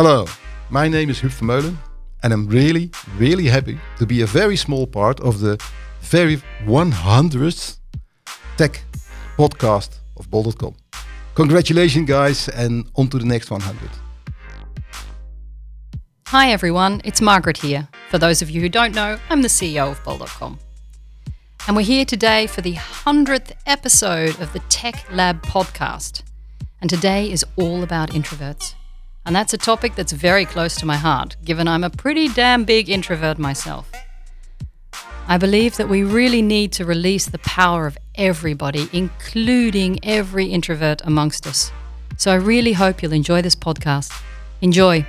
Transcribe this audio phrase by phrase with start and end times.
[0.00, 0.26] Hello,
[0.70, 1.76] my name is Huub Vermeulen,
[2.22, 5.60] and I'm really, really happy to be a very small part of the
[6.02, 6.36] very
[6.66, 7.78] 100th
[8.56, 8.80] tech
[9.36, 10.76] podcast of Bol.com.
[11.34, 13.90] Congratulations, guys, and on to the next 100.
[16.28, 17.88] Hi, everyone, it's Margaret here.
[18.08, 20.60] For those of you who don't know, I'm the CEO of Bol.com.
[21.66, 26.22] And we're here today for the 100th episode of the Tech Lab podcast.
[26.80, 28.76] And today is all about introverts.
[29.28, 32.64] And that's a topic that's very close to my heart, given I'm a pretty damn
[32.64, 33.92] big introvert myself.
[35.28, 41.02] I believe that we really need to release the power of everybody, including every introvert
[41.04, 41.70] amongst us.
[42.16, 44.18] So I really hope you'll enjoy this podcast.
[44.62, 45.06] Enjoy.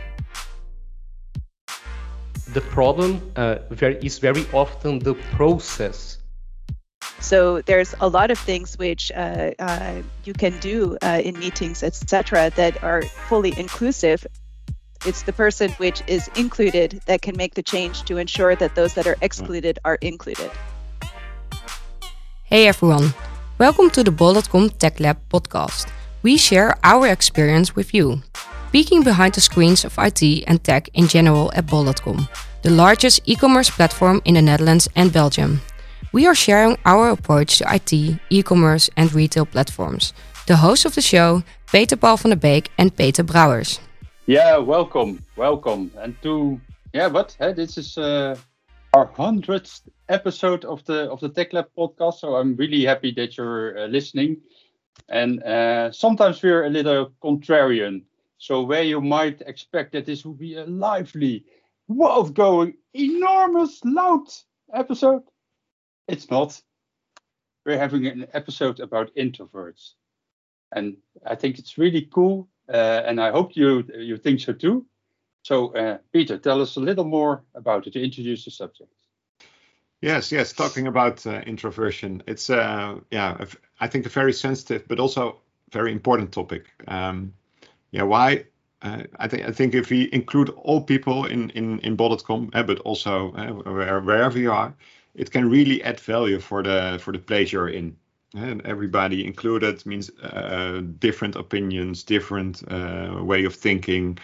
[2.51, 6.17] The problem uh, very, is very often the process
[7.19, 11.83] so there's a lot of things which uh, uh, you can do uh, in meetings,
[11.83, 14.25] etc., that are fully inclusive.
[15.05, 18.93] It's the person which is included that can make the change to ensure that those
[18.95, 20.51] that are excluded are included.
[22.43, 23.13] Hey everyone,
[23.57, 25.87] welcome to the Bol.com Tech Lab podcast.
[26.23, 28.23] We share our experience with you,
[28.71, 32.27] peeking behind the screens of IT and tech in general at Bol.com,
[32.63, 35.61] the largest e-commerce platform in the Netherlands and Belgium.
[36.11, 37.93] We are sharing our approach to IT,
[38.31, 40.11] e-commerce and retail platforms.
[40.47, 43.79] The hosts of the show, Peter Paul van der Beek and Peter Brouwers.
[44.25, 45.91] Yeah, welcome, welcome.
[45.99, 46.59] And to
[46.93, 47.37] yeah, what?
[47.37, 48.35] Hey, this is uh,
[48.95, 52.15] our hundredth episode of the of the Tech Lab podcast.
[52.21, 54.37] So I'm really happy that you're uh, listening.
[55.09, 58.01] And uh, sometimes we're a little contrarian.
[58.39, 61.45] So where you might expect that this would be a lively,
[61.87, 64.25] world-going, enormous, loud
[64.73, 65.21] episode,
[66.09, 66.61] it's not.
[67.65, 69.93] We're having an episode about introverts,
[70.71, 74.85] and I think it's really cool, uh, and I hope you you think so too.
[75.43, 78.91] So, uh, Peter, tell us a little more about it to introduce the subject.
[80.01, 80.53] Yes, yes.
[80.53, 83.45] Talking about uh, introversion, it's uh, yeah,
[83.79, 86.67] I think a very sensitive but also very important topic.
[86.87, 87.33] Um,
[87.91, 88.45] yeah, why?
[88.81, 92.63] Uh, I think I think if we include all people in in in Bol.com, uh,
[92.63, 94.73] but also uh, where, wherever you are,
[95.15, 97.95] it can really add value for the for the place you're in.
[98.35, 104.19] And everybody included means uh, different opinions, different uh, way of thinking,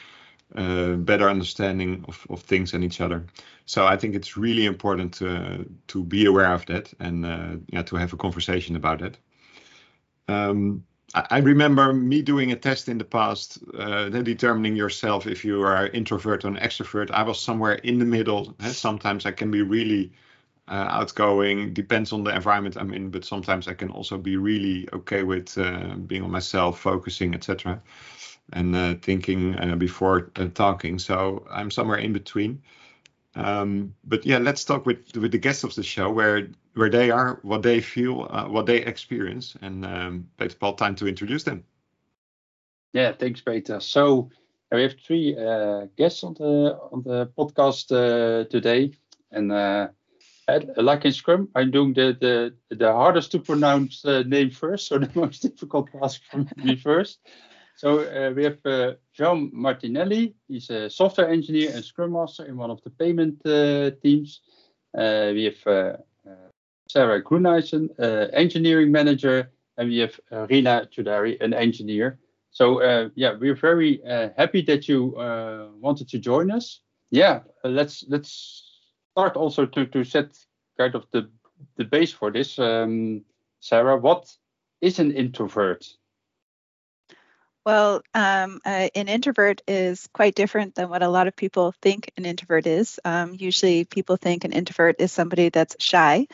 [0.56, 3.26] uh, better understanding of, of things and each other.
[3.66, 7.84] So I think it's really important to to be aware of that and uh, yeah
[7.84, 9.18] to have a conversation about it.
[10.28, 15.62] Um, I remember me doing a test in the past, uh, determining yourself if you
[15.62, 17.10] are introvert or an extrovert.
[17.12, 18.54] I was somewhere in the middle.
[18.60, 20.12] Sometimes I can be really
[20.68, 24.88] uh, outgoing depends on the environment i'm in but sometimes i can also be really
[24.94, 27.82] okay with uh, being on myself focusing etc
[28.54, 31.00] and uh, thinking uh, before uh, talking.
[31.00, 32.62] So i'm somewhere in between.
[33.36, 37.12] Um, but yeah let's talk with with the guests of the show where where they
[37.12, 41.44] are what they feel uh, what they experience and um, it's about time to introduce
[41.44, 41.64] them.
[42.94, 43.80] Yeah thanks peter.
[43.82, 44.30] So
[44.72, 45.34] we have three
[45.98, 47.88] guests on the on the podcast
[48.50, 48.92] today
[49.32, 49.52] and
[50.78, 54.98] like in Scrum, I'm doing the the, the hardest to pronounce uh, name first, so
[55.00, 57.20] the most difficult task for me first.
[57.76, 60.34] So uh, we have uh, João Martinelli.
[60.48, 64.42] He's a software engineer and Scrum Master in one of the payment uh, teams.
[64.98, 65.98] Uh, we have uh,
[66.90, 67.90] Sarah Gruneisen,
[68.34, 70.18] engineering manager, and we have
[70.50, 72.20] Rina Chudari, an engineer.
[72.52, 74.02] So yeah, we're very
[74.38, 75.14] happy that you
[75.82, 76.80] wanted to join us.
[77.12, 78.65] Yeah, let's let's
[79.16, 80.38] start also to to set
[80.78, 81.30] kind of the
[81.78, 82.60] the base for this.
[82.60, 83.24] Um,
[83.62, 84.38] Sarah, what
[84.82, 85.86] is an introvert?
[87.66, 92.12] Well, um, uh, an introvert is quite different than what a lot of people think
[92.18, 93.00] an introvert is.
[93.06, 96.28] Um, usually, people think an introvert is somebody that's shy,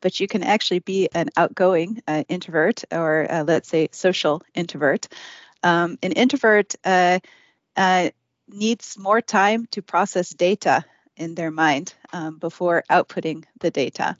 [0.00, 5.08] but you can actually be an outgoing uh, introvert or, uh, let's say, social introvert.
[5.62, 7.18] Um, an introvert uh,
[7.76, 8.08] uh,
[8.48, 10.84] needs more time to process data
[11.18, 14.16] in their mind um, before outputting the data.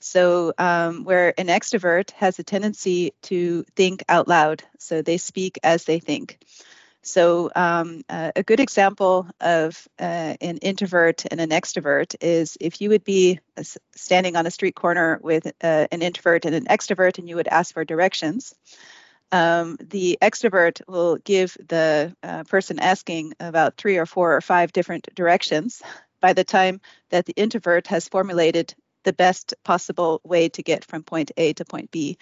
[0.00, 5.58] So, um, where an extrovert has a tendency to think out loud, so they speak
[5.62, 6.38] as they think.
[7.00, 12.80] So, um, uh, a good example of uh, an introvert and an extrovert is if
[12.80, 13.62] you would be uh,
[13.94, 17.48] standing on a street corner with uh, an introvert and an extrovert, and you would
[17.48, 18.54] ask for directions.
[19.32, 24.72] Um, the extrovert will give the uh, person asking about three or four or five
[24.72, 25.82] different directions
[26.24, 26.80] by the time
[27.10, 28.74] that the introvert has formulated
[29.04, 32.16] the best possible way to get from point A to point B.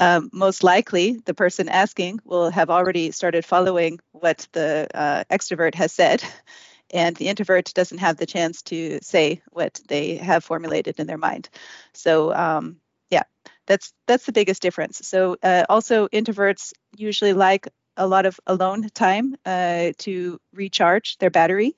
[0.00, 5.74] um, most likely the person asking will have already started following what the uh, extrovert
[5.76, 6.22] has said
[7.02, 11.24] and the introvert doesn't have the chance to say what they have formulated in their
[11.30, 11.48] mind.
[11.94, 12.76] So um,
[13.10, 13.24] yeah
[13.66, 15.06] that's that's the biggest difference.
[15.08, 21.30] So uh, also introverts usually like a lot of alone time uh, to recharge their
[21.30, 21.76] battery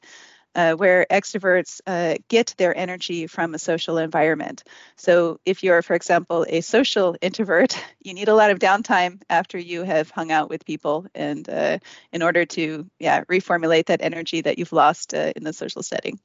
[0.54, 4.64] uh, where extroverts uh, get their energy from a social environment.
[4.96, 9.58] So, if you're, for example, a social introvert, you need a lot of downtime after
[9.58, 11.78] you have hung out with people, and uh,
[12.12, 16.18] in order to, yeah, reformulate that energy that you've lost uh, in the social setting.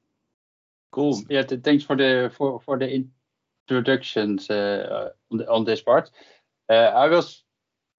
[0.92, 1.24] Cool.
[1.30, 1.44] Yeah.
[1.44, 3.04] Th- thanks for the for for the
[3.68, 6.10] introductions uh, on the, on this part.
[6.70, 7.44] Uh, I was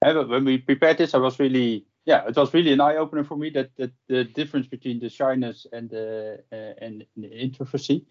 [0.01, 3.35] when we prepared this, I was really yeah, it was really an eye opener for
[3.35, 8.05] me that, that the difference between the shyness and the uh, and the introversy.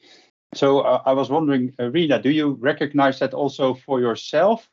[0.55, 4.69] So uh, I was wondering, Rina, do you recognize that also for yourself?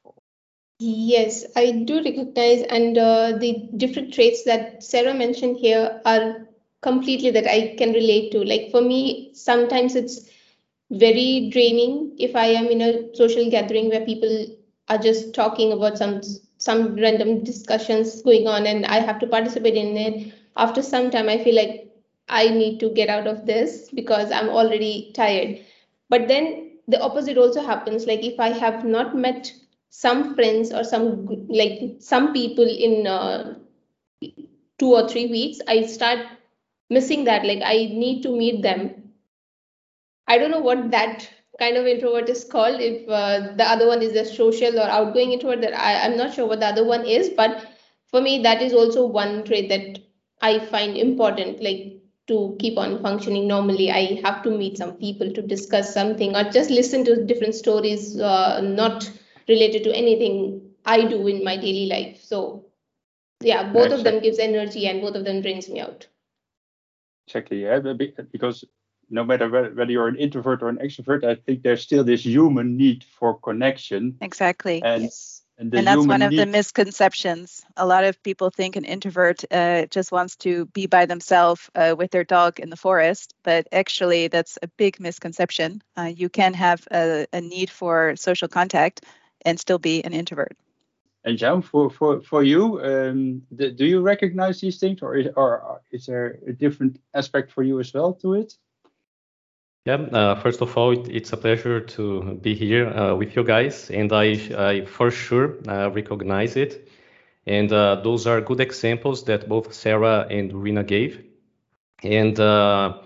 [0.79, 6.47] Yes, I do recognize, and uh, the different traits that Sarah mentioned here are
[6.81, 8.43] completely that I can relate to.
[8.43, 10.29] Like for me, sometimes it's
[10.91, 14.47] very draining if I am in a social gathering where people
[14.89, 16.19] are just talking about some
[16.63, 20.33] some random discussions going on and I have to participate in it.
[20.57, 21.91] After some time, I feel like
[22.29, 25.59] I need to get out of this because I'm already tired.
[26.09, 28.05] But then the opposite also happens.
[28.07, 29.51] Like if I have not met
[29.89, 33.55] some friends or some like some people in uh,
[34.79, 36.19] two or three weeks, I start
[36.89, 37.45] missing that.
[37.45, 39.11] Like I need to meet them.
[40.27, 42.79] I don't know what that kind of introvert is called.
[42.81, 46.33] If uh, the other one is a social or outgoing introvert that I, i'm not
[46.33, 47.65] sure what the other one is but
[48.07, 49.99] for me that is also one trait that
[50.41, 51.89] i find important like
[52.27, 53.47] to keep on functioning.
[53.47, 57.55] Normally i have to meet some people to discuss something or just listen to different
[57.55, 59.09] stories uh, not
[59.47, 62.21] related to anything i do in my daily life.
[62.23, 62.65] So
[63.41, 66.07] yeah both of them gives energy and both of them brings me out.
[67.27, 67.79] Exactly yeah
[68.31, 68.65] because
[69.13, 72.75] no matter whether you're an introvert or an extrovert, I think there's still this human
[72.75, 74.17] need for connection.
[74.21, 74.81] Exactly.
[74.81, 75.43] And, yes.
[75.59, 76.39] and, and that's one of need...
[76.39, 77.63] the misconceptions.
[77.77, 81.95] A lot of people think an introvert uh, just wants to be by themselves uh,
[81.95, 85.83] with their dog in the forest, but actually, that's a big misconception.
[85.95, 89.05] Uh, you can have a, a need for social contact
[89.45, 90.57] and still be an introvert.
[91.25, 95.81] And João, for, for, for you, um, do you recognize these things, or is, or
[95.91, 98.57] is there a different aspect for you as well to it?
[99.85, 103.43] Yeah, uh, first of all, it, it's a pleasure to be here uh, with you
[103.43, 104.27] guys, and I,
[104.57, 106.87] I for sure uh, recognize it.
[107.45, 111.23] And uh, those are good examples that both Sarah and Rina gave.
[112.03, 112.99] And uh,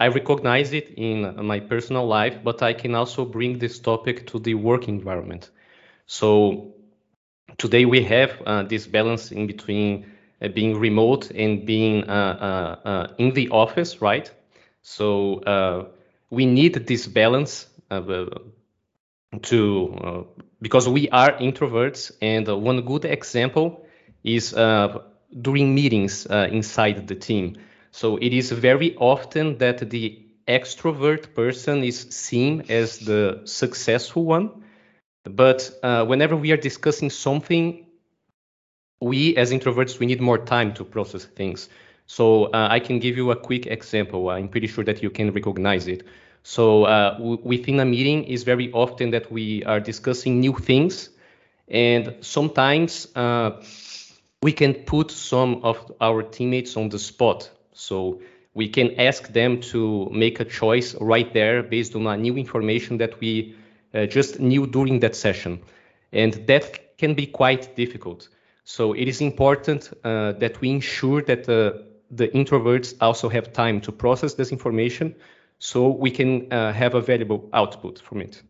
[0.00, 4.38] I recognize it in my personal life, but I can also bring this topic to
[4.38, 5.50] the work environment.
[6.06, 6.74] So
[7.58, 10.06] today we have uh, this balance in between
[10.54, 12.02] being remote and being
[13.18, 14.30] in the office, right?
[14.82, 15.94] So
[16.30, 18.24] we need this balance uh,
[19.42, 20.22] to uh,
[20.60, 23.84] because we are introverts and uh, one good example
[24.24, 24.98] is uh,
[25.40, 27.56] during meetings uh, inside the team.
[27.90, 34.64] So it is very often that the extrovert person is seen as the successful one
[35.24, 37.86] but uh, whenever we are discussing something
[39.00, 41.68] we as introverts we need more time to process things
[42.08, 44.30] so uh, I can give you a quick example.
[44.30, 46.04] I'm pretty sure that you can recognize it.
[46.42, 51.10] So uh, within a meeting is very often that we are discussing new things,
[51.68, 53.62] and sometimes uh,
[54.42, 57.50] we can put some of our teammates on the spot.
[57.74, 58.22] So
[58.54, 62.96] we can ask them to make a choice right there based on a new information
[62.98, 63.54] that we
[63.92, 65.60] uh, just knew during that session,
[66.12, 68.28] and that can be quite difficult.
[68.64, 73.80] So it is important uh, that we ensure that the the introverts also have time
[73.82, 75.14] to process this information
[75.58, 78.42] so we can uh, have a valuable output from it.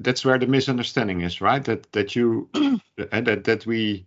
[0.00, 1.62] That's where the misunderstanding is right?
[1.64, 2.48] That that you
[2.96, 4.06] that that we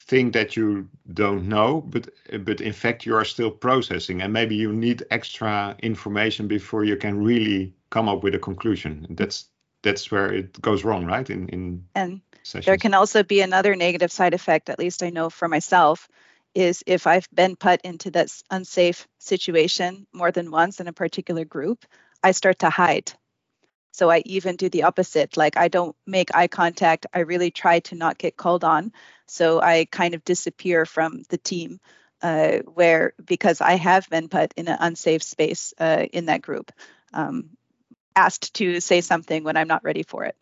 [0.00, 2.08] think that you don't know but
[2.44, 6.96] but in fact you are still processing and maybe you need extra information before you
[6.96, 9.06] can really come up with a conclusion.
[9.10, 9.48] That's
[9.82, 11.28] that's where it goes wrong right?
[11.30, 12.66] In in and sessions.
[12.66, 16.08] there can also be another negative side effect at least i know for myself
[16.58, 21.44] is if I've been put into this unsafe situation more than once in a particular
[21.44, 21.84] group,
[22.20, 23.12] I start to hide.
[23.92, 25.36] So I even do the opposite.
[25.36, 27.06] Like I don't make eye contact.
[27.14, 28.92] I really try to not get called on.
[29.26, 31.78] So I kind of disappear from the team
[32.22, 36.72] uh, where because I have been put in an unsafe space uh, in that group,
[37.14, 37.50] um,
[38.16, 40.34] asked to say something when I'm not ready for it.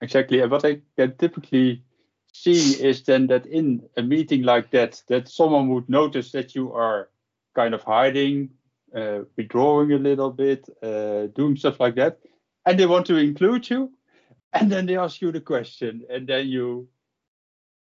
[0.00, 0.40] exactly.
[0.46, 1.84] What I can typically
[2.42, 6.72] see is then that in a meeting like that, that someone would notice that you
[6.72, 7.08] are
[7.54, 8.50] kind of hiding,
[8.94, 12.18] uh, withdrawing a little bit, uh, doing stuff like that,
[12.64, 13.92] and they want to include you,
[14.52, 16.88] and then they ask you the question, and then you.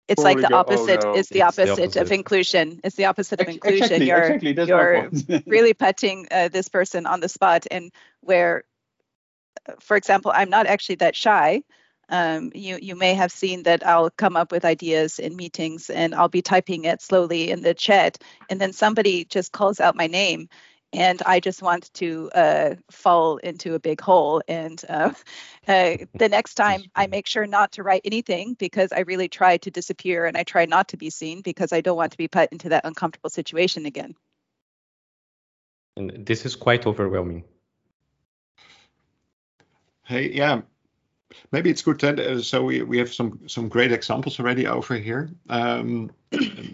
[0.08, 1.04] It's like the go, "Oh, opposite.
[1.04, 2.82] no." It's the It's the opposite, of inclusion.
[2.84, 4.02] It's the opposite of Ex- inclusion.
[4.02, 4.54] Exactly, you're exactly.
[4.54, 7.92] That's you're really putting uh, this person on the spot, and
[8.22, 8.64] where,
[9.68, 11.62] uh, for example, I'm not actually that shy.
[12.10, 16.16] Um, you you may have seen that I'll come up with ideas in meetings, and
[16.16, 18.18] I'll be typing it slowly in the chat,
[18.50, 20.50] and then somebody just calls out my name,
[20.94, 24.42] and I just want to uh, fall into a big hole.
[24.48, 25.14] And uh,
[25.68, 29.58] uh, the next time, I make sure not to write anything because I really try
[29.58, 32.28] to disappear and I try not to be seen because I don't want to be
[32.28, 34.16] put into that uncomfortable situation again.
[35.98, 37.44] And this is quite overwhelming.
[40.06, 40.62] Hey, yeah,
[41.52, 44.96] maybe it's good that uh, so we, we have some some great examples already over
[44.96, 45.30] here.
[45.50, 46.12] Um,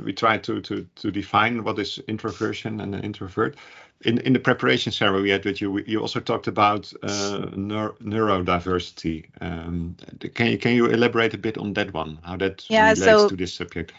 [0.03, 3.55] we try to to to define what is introversion and an introvert.
[4.01, 7.47] In in the preparation Sarah we had with you, we- you also talked about uh,
[7.55, 9.25] neur- neurodiversity.
[9.41, 9.95] Um,
[10.33, 12.19] can you can you elaborate a bit on that one?
[12.24, 13.93] How that Yeah, relates so- to this subject?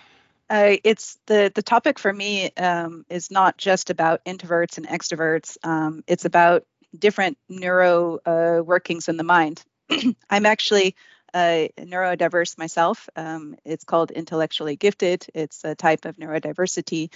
[0.48, 5.56] Uh, it's the the topic for me um, is not just about introverts and extroverts.
[5.64, 6.62] Um, it's about
[6.96, 9.64] different neuro uh, workings in the mind.
[10.30, 10.96] I'm actually
[11.34, 13.08] uh, neurodiverse myself.
[13.16, 15.26] Um, it's called intellectually gifted.
[15.34, 17.12] It's a type of neurodiversity,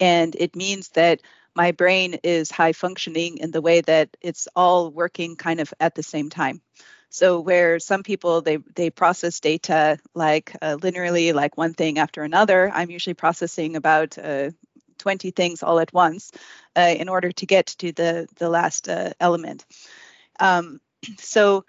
[0.00, 1.20] and it means that
[1.54, 5.94] my brain is high functioning in the way that it's all working kind of at
[5.94, 6.62] the same time.
[7.10, 12.22] So where some people they they process data like uh, linearly, like one thing after
[12.22, 14.50] another, I'm usually processing about uh,
[14.98, 16.30] 20 things all at once
[16.76, 19.64] uh, in order to get to the the last uh, element.
[20.40, 20.80] Um,
[21.18, 21.64] so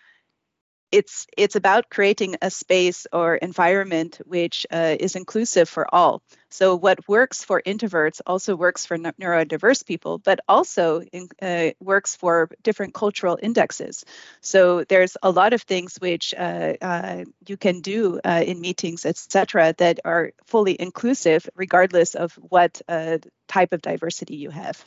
[0.92, 6.22] it's it's about creating a space or environment which uh, is inclusive for all.
[6.50, 12.16] So what works for introverts also works for neurodiverse people, but also in, uh, works
[12.16, 14.04] for different cultural indexes.
[14.42, 19.06] So there's a lot of things which uh, uh, you can do uh, in meetings,
[19.06, 24.84] etc., that are fully inclusive, regardless of what uh, type of diversity you have.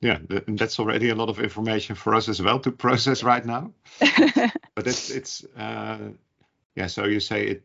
[0.00, 3.44] Yeah, th- that's already a lot of information for us as well to process right
[3.44, 3.72] now.
[4.74, 6.10] but it's it's uh,
[6.76, 6.86] yeah.
[6.86, 7.62] So you say it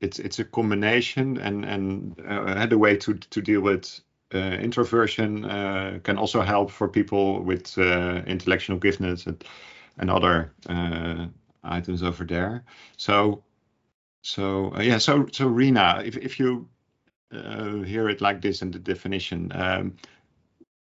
[0.00, 4.00] it's it's a combination, and and uh, the way to to deal with
[4.34, 9.44] uh, introversion uh, can also help for people with uh, intellectual giftedness and
[9.98, 11.26] and other uh,
[11.62, 12.64] items over there.
[12.96, 13.44] So
[14.22, 14.98] so uh, yeah.
[14.98, 16.68] So so Rina, if if you
[17.32, 19.52] uh, hear it like this in the definition.
[19.54, 19.96] Um,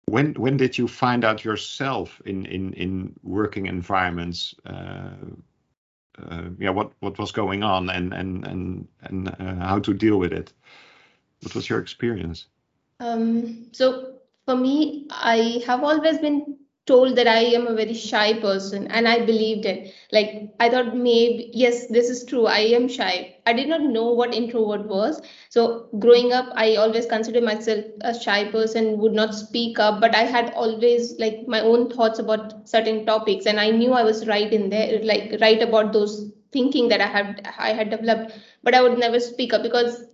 [0.07, 5.11] when when did you find out yourself in in in working environments uh,
[6.19, 10.19] uh, yeah what what was going on and and and and uh, how to deal
[10.19, 10.53] with it?
[11.43, 12.47] What was your experience?
[13.01, 14.15] Um, so
[14.47, 19.09] for me, I have always been told that I am a very shy person, and
[19.09, 19.93] I believed it.
[20.13, 22.47] Like I thought maybe yes, this is true.
[22.47, 23.37] I am shy.
[23.47, 25.21] I did not know what introvert was.
[25.51, 30.15] So growing up, I always considered myself a shy person, would not speak up, but
[30.15, 34.27] I had always like my own thoughts about certain topics, and I knew I was
[34.27, 38.75] right in there, like right about those thinking that I had I had developed, but
[38.75, 40.05] I would never speak up because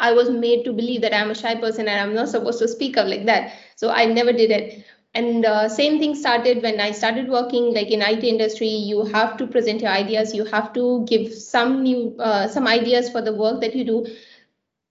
[0.00, 2.68] I was made to believe that I'm a shy person and I'm not supposed to
[2.68, 3.52] speak up like that.
[3.76, 4.84] So I never did it.
[5.14, 8.68] And uh, same thing started when I started working like in IT industry.
[8.68, 10.34] You have to present your ideas.
[10.34, 14.06] You have to give some new uh, some ideas for the work that you do.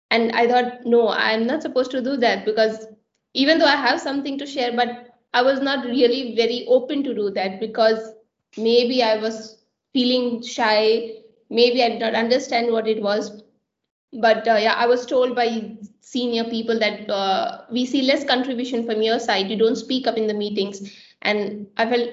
[0.09, 2.87] And I thought, no, I'm not supposed to do that because
[3.33, 4.89] even though I have something to share, but
[5.33, 8.13] I was not really very open to do that because
[8.57, 11.11] maybe I was feeling shy.
[11.49, 13.43] Maybe I did not understand what it was
[14.13, 18.85] but uh, yeah i was told by senior people that uh, we see less contribution
[18.85, 19.49] from your side.
[19.49, 20.81] You don't speak up in the meetings.
[21.21, 22.09] And i felt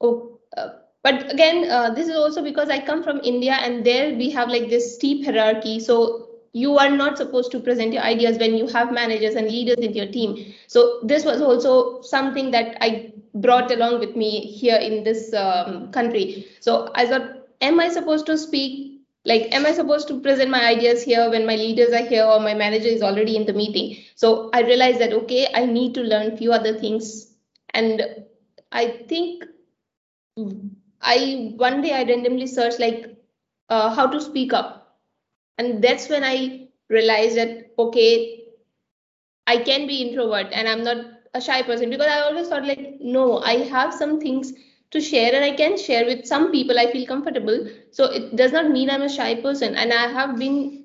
[0.00, 0.68] oh uh,
[1.02, 4.48] but again uh, this is also because i come from india and there we have
[4.48, 5.78] like this steep hierarchy.
[5.80, 9.84] So you are not supposed to present your ideas when you have managers and leaders
[9.88, 10.54] in your team.
[10.68, 15.92] So this was also something that i brought along with me here in this um,
[15.92, 16.46] country.
[16.60, 18.93] So i thought am i supposed to speak
[19.24, 22.40] like am i supposed to present my ideas here when my leaders are here or
[22.40, 23.96] my manager is already in the meeting?
[24.14, 27.32] So i realized that okay i need to learn few other things.
[27.74, 28.02] And
[28.72, 29.44] i think
[31.14, 31.16] i
[31.62, 33.04] one day i randomly searched like
[33.68, 34.98] uh, how to speak up.
[35.58, 38.44] And that's when i realized that okay
[39.46, 41.04] i can be introvert and i'm not
[41.34, 44.52] a shy person because i always thought like no i have some things
[44.94, 47.68] to share and I can share with some people I feel comfortable.
[47.92, 49.76] So it does not mean I'm a shy person.
[49.76, 50.84] And I have been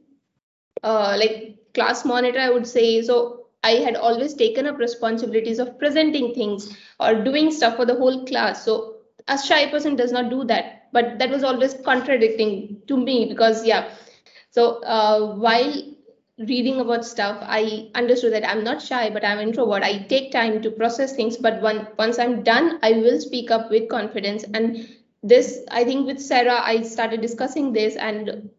[0.84, 3.02] uh, like class monitor, I would say.
[3.02, 7.96] So I had always taken up responsibilities of presenting things or doing stuff for the
[7.96, 8.64] whole class.
[8.66, 8.96] So
[9.28, 10.88] a shy person does not do that.
[10.94, 13.90] But that was always contradicting to me because yeah.
[14.52, 15.74] So uh, while
[16.48, 19.84] reading about stuff, I understood that I'm not shy, but I'm introvert.
[19.84, 23.70] I take time to process things, but one, once I'm done, I will speak up
[23.70, 24.46] with confidence.
[24.54, 24.88] And
[25.22, 28.50] this, I think, with Sarah, I started discussing this, and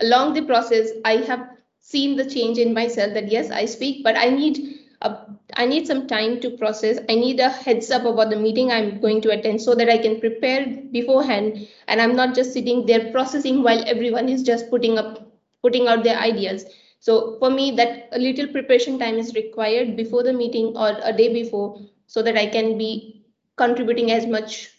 [0.00, 1.48] along the process, I have
[1.80, 3.14] seen the change in myself.
[3.14, 5.16] That yes, I speak, but I need a,
[5.54, 6.98] I need some time to process.
[7.08, 9.98] I need a heads up about the meeting I'm going to attend so that I
[9.98, 14.98] can prepare beforehand, and I'm not just sitting there processing while everyone is just putting
[14.98, 15.24] up
[15.62, 16.64] putting out their ideas
[17.00, 21.12] so for me, that a little preparation time is required before the meeting or a
[21.12, 23.24] day before so that I can be
[23.56, 24.70] contributing as much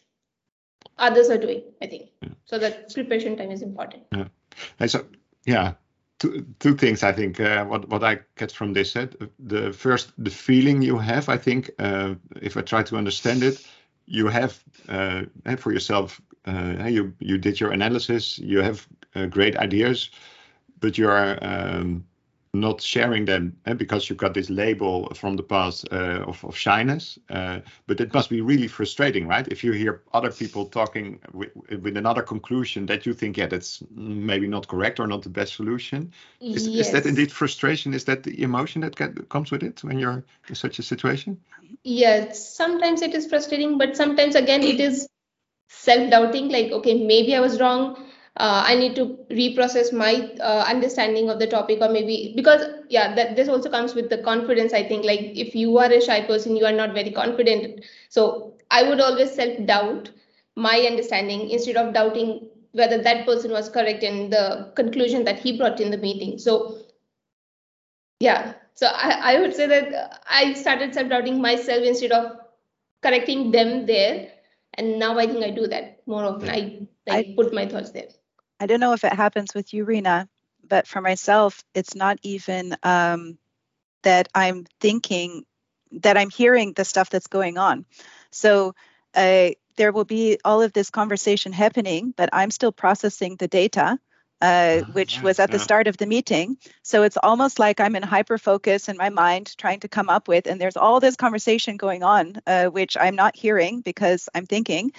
[0.98, 2.10] others are doing, I think.
[2.22, 2.30] Yeah.
[2.46, 4.04] So that preparation time is important.
[4.14, 4.88] Yeah.
[4.88, 5.06] So,
[5.46, 5.74] yeah,
[6.20, 9.08] two, two things I think uh, what what I get from this uh,
[9.40, 13.66] the first the feeling you have I think uh, if I try to understand it
[14.06, 15.24] you have uh,
[15.58, 20.10] for yourself uh, you you did your analysis you have uh, great ideas
[20.80, 22.06] but you are um,
[22.54, 26.56] not sharing them eh, because you've got this label from the past uh, of, of
[26.56, 27.20] shyness.
[27.30, 29.48] Uh, but it must be really frustrating, right?
[29.50, 31.52] If you hear other people talking with,
[31.82, 35.56] with another conclusion that you think, yeah, that's maybe not correct or not the best
[35.56, 36.12] solution.
[36.42, 36.88] Is, yes.
[36.88, 37.94] is that indeed frustration?
[37.94, 41.40] Is that the emotion that get, comes with it when you're in such a situation?
[41.84, 45.08] Yes, sometimes it is frustrating, but sometimes again it is
[45.70, 46.50] self-doubting.
[46.50, 51.40] Like, okay, maybe I was wrong uh, I need to reprocess my uh, understanding of
[51.40, 54.74] the topic, or maybe because yeah, that this also comes with the confidence.
[54.74, 57.84] I think like if you are a shy person, you are not very confident.
[58.10, 60.12] So I would always self doubt
[60.56, 65.58] my understanding instead of doubting whether that person was correct in the conclusion that he
[65.58, 66.38] brought in the meeting.
[66.38, 66.78] So
[68.20, 72.38] yeah, so I, I would say that I started self doubting myself instead of
[73.02, 74.32] correcting them there,
[74.76, 76.50] and now I think I do that more often.
[76.50, 78.10] I I, I put my thoughts there.
[78.60, 80.28] I don't know if it happens with you, Rina,
[80.68, 83.38] but for myself, it's not even um,
[84.04, 85.44] that I'm thinking
[85.92, 87.86] that I'm hearing the stuff that's going on.
[88.32, 88.76] So
[89.16, 93.98] uh, there will be all of this conversation happening, but I'm still processing the data
[94.42, 96.58] uh, which was at the start of the meeting.
[96.84, 100.28] So it's almost like I'm in hyper focus in my mind trying to come up
[100.28, 104.46] with, and there's all this conversation going on, uh, which I'm not hearing because I'm
[104.46, 104.92] thinking.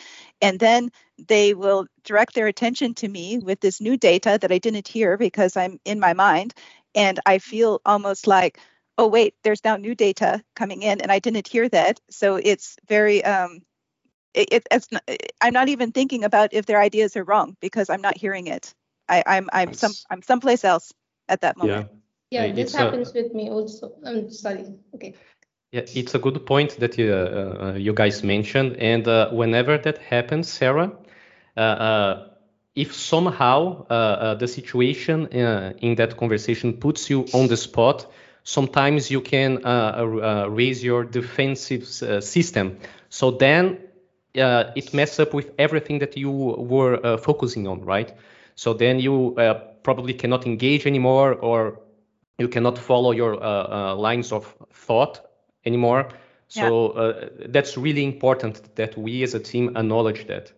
[0.43, 0.91] And then
[1.29, 5.17] they will direct their attention to me with this new data that I didn't hear
[5.17, 6.55] because I'm in my mind.
[6.95, 8.59] And I feel almost like,
[8.99, 12.01] oh, wait, there's now new data coming in, and I didn't hear that.
[12.11, 13.61] So it's very, um,
[14.35, 15.03] it, it's not,
[15.41, 18.75] I'm not even thinking about if their ideas are wrong because I'm not hearing it.
[19.09, 20.93] I, I'm I'm some I'm someplace else
[21.29, 21.89] at that moment.
[22.31, 23.93] Yeah, yeah this happens a, with me also.
[24.05, 24.67] I'm sorry.
[24.95, 25.15] Okay.
[25.73, 27.17] Yeah, it's a good point that you, uh,
[27.61, 28.77] uh, you guys mentioned.
[28.79, 30.91] And uh, whenever that happens, Sarah,
[31.57, 38.07] if somehow uh, the situation in that conversation puts you on the spot,
[38.45, 39.63] sometimes you can
[40.51, 42.79] raise your defensive system.
[43.09, 43.79] So then
[44.35, 48.13] it messes up with everything that you were focusing on, right?
[48.55, 51.81] So then you uh, probably cannot engage anymore, or
[52.39, 55.21] you cannot follow your uh, uh, lines of thought
[55.65, 56.09] anymore.
[56.49, 57.01] So yeah.
[57.01, 60.53] Uh, that's really important that we as a team acknowledge that.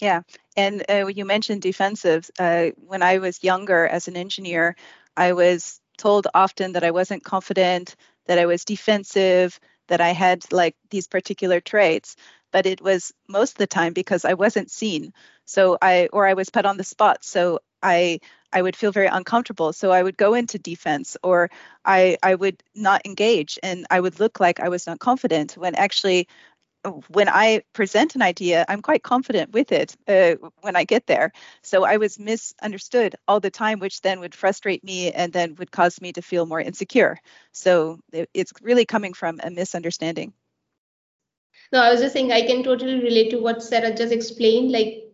[0.00, 0.22] Yeah,
[0.56, 2.28] and uh, you mentioned defensive.
[2.38, 4.76] Uh, when I was younger as an engineer,
[5.16, 7.94] I was told often that I wasn't confident,
[8.26, 12.16] that I was defensive, that I had like these particular traits
[12.52, 15.12] but it was most of the time because I wasn't seen.
[15.44, 17.24] So I or I was put on the spot.
[17.24, 18.20] So I
[18.52, 19.72] I would feel very uncomfortable.
[19.72, 21.50] So I would go into defense or
[21.84, 25.74] I I would not engage and I would look like I was not confident when
[25.74, 26.28] actually
[27.08, 31.32] when I present an idea, I'm quite confident with it uh, when I get there.
[31.62, 35.70] So I was misunderstood all the time, which then would frustrate me and then would
[35.70, 37.18] cause me to feel more insecure.
[37.52, 40.32] So it's really coming from a misunderstanding.
[41.72, 44.70] No, I was just saying I can totally relate to what Sarah just explained.
[44.70, 45.04] Like,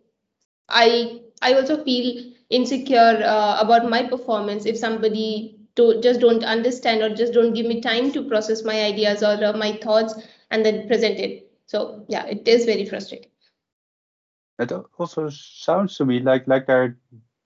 [0.69, 7.01] I I also feel insecure uh, about my performance if somebody do, just don't understand
[7.01, 10.13] or just don't give me time to process my ideas or uh, my thoughts
[10.51, 11.50] and then present it.
[11.71, 13.31] So yeah, it is very frustrating.
[14.59, 16.97] It also sounds to me like like there are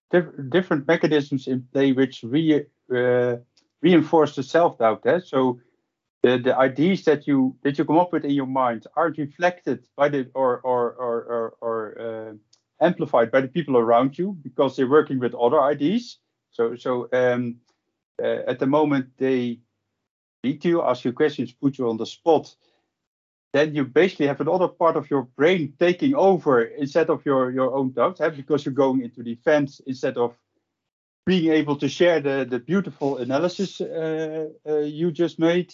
[0.10, 3.36] diff- different mechanisms in play which re, uh,
[3.84, 5.06] reinforce the self doubt.
[5.06, 5.20] Eh?
[5.24, 5.60] So
[6.24, 9.86] the, the ideas that you that you come up with in your mind aren't reflected
[9.96, 12.34] by the or or or or, or uh,
[12.84, 16.18] amplified by the people around you because they're working with other ideas.
[16.50, 17.58] So so um,
[18.20, 19.60] uh, at the moment they
[20.44, 22.56] need you, ask you questions, put you on the spot.
[23.56, 27.74] Then you basically have another part of your brain taking over instead of your your
[27.74, 28.30] own thoughts, eh?
[28.30, 30.36] because you're going into defense instead of
[31.26, 35.74] being able to share the the beautiful analysis uh, uh, you just made.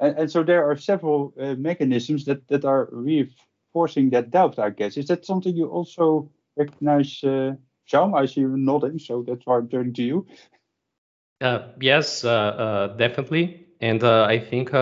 [0.00, 4.58] And, and, so there are several uh, mechanisms that that are reinforcing that doubt.
[4.58, 7.56] I guess is that something you also recognize, uh?
[7.92, 10.26] I see you nodding, so that's why I'm turning to you.
[11.42, 13.66] Uh, yes, uh, uh, definitely.
[13.80, 14.72] And I think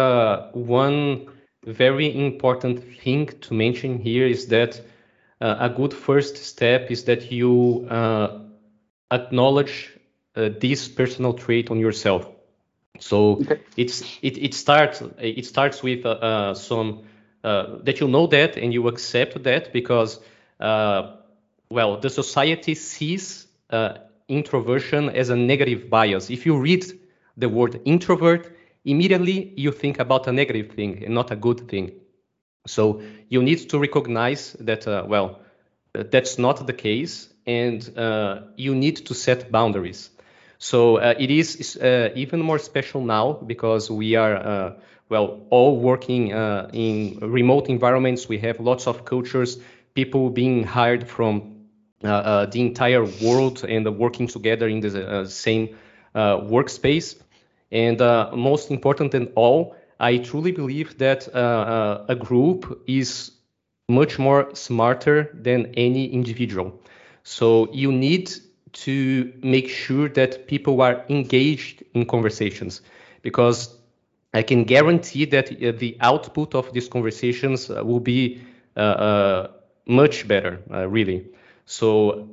[0.55, 1.36] one
[1.67, 4.81] very important thing to mention here is that
[5.41, 8.41] uh, a good first step is that you uh,
[9.11, 9.93] acknowledge
[10.35, 12.31] uh, this personal trait on yourself.
[12.99, 13.61] So okay.
[13.77, 17.03] it's it, it starts it starts with uh, some
[17.43, 20.19] that you know that and you accept that because
[21.69, 23.95] well, the society sees uh,
[24.29, 26.31] introversion as a negative bias.
[26.31, 26.85] If you read
[27.37, 28.56] the word introvert,
[28.87, 31.93] immediately you think about a negative thing and not a good thing.
[32.67, 35.41] So you need to recognize that, uh, well,
[35.93, 40.11] that's not the case, and uh, you need to set boundaries.
[40.59, 44.73] So uh, it is uh, even more special now because we are, uh,
[45.09, 46.29] well, all working
[46.73, 48.29] in remote environments.
[48.29, 49.59] We have lots of cultures,
[49.95, 51.57] people being hired from
[52.05, 55.77] uh, uh, the entire world and working together in the uh, same
[56.15, 57.17] workspace.
[57.73, 57.99] And
[58.37, 63.33] most important than all, I truly believe that a group is
[63.89, 66.81] much more smarter than any individual.
[67.23, 68.31] So you need
[68.73, 72.83] to make sure that people are engaged in conversations
[73.23, 73.77] because
[74.35, 78.43] I can guarantee that uh, the output of these conversations uh, will be
[78.77, 79.49] uh,
[79.87, 81.27] much better, really.
[81.65, 82.29] So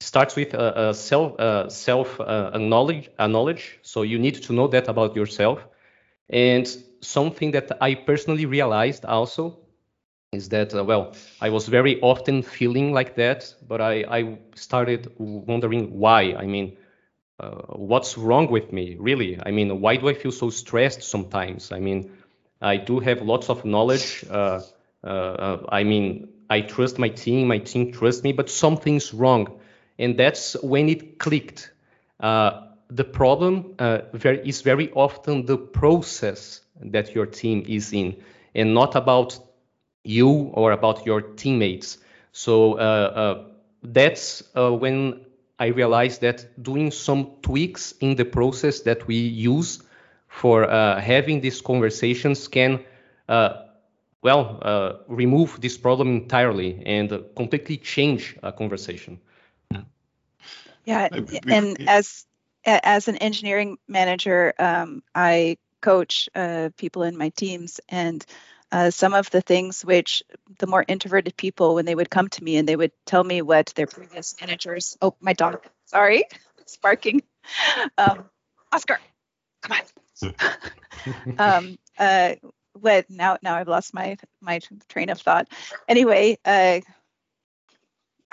[0.00, 1.34] starts with a, a self
[1.70, 3.78] self uh, acknowledge acknowledge.
[3.82, 5.66] So you need to know that about yourself.
[6.30, 6.66] And
[7.00, 9.58] something that I personally realized also
[10.32, 15.12] is that uh, well, I was very often feeling like that, but I I started
[15.18, 16.34] wondering why.
[16.38, 16.76] I mean.
[17.40, 21.72] Uh, what's wrong with me really i mean why do i feel so stressed sometimes
[21.72, 22.10] i mean
[22.62, 24.60] i do have lots of knowledge uh,
[25.04, 29.48] uh, i mean I trust my team, my team trusts me, but something's wrong.
[29.98, 31.70] And that's when it clicked.
[32.20, 38.16] Uh, the problem uh, very, is very often the process that your team is in
[38.54, 39.38] and not about
[40.04, 41.98] you or about your teammates.
[42.32, 43.44] So uh, uh
[43.82, 45.26] that's uh, when
[45.58, 49.82] I realized that doing some tweaks in the process that we use
[50.26, 52.80] for uh, having these conversations can
[54.24, 59.20] well, uh, remove this problem entirely and completely change a conversation.
[60.84, 61.08] Yeah,
[61.48, 62.26] and as
[62.64, 68.24] as an engineering manager, um, I coach uh, people in my teams, and
[68.72, 70.22] uh, some of the things which
[70.58, 73.42] the more introverted people, when they would come to me and they would tell me
[73.42, 74.96] what their previous managers.
[75.00, 75.64] Oh, my dog!
[75.86, 76.24] Sorry,
[76.66, 77.22] sparking.
[77.98, 78.24] Um,
[78.72, 78.98] Oscar,
[79.62, 80.32] come on.
[81.38, 82.34] um, uh,
[82.80, 85.48] what now now I've lost my my train of thought.
[85.88, 86.80] Anyway, uh,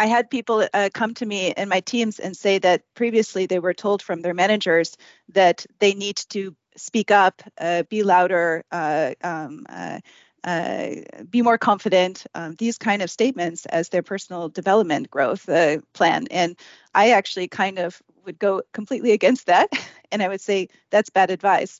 [0.01, 3.59] I had people uh, come to me in my teams and say that previously they
[3.59, 4.97] were told from their managers
[5.29, 9.99] that they need to speak up, uh, be louder, uh, um, uh,
[10.43, 10.89] uh,
[11.29, 15.45] be more confident, um, these kind of statements as their personal development growth
[15.93, 16.25] plan.
[16.31, 16.57] And
[16.95, 19.69] I actually kind of would go completely against that.
[20.11, 21.79] And I would say that's bad advice.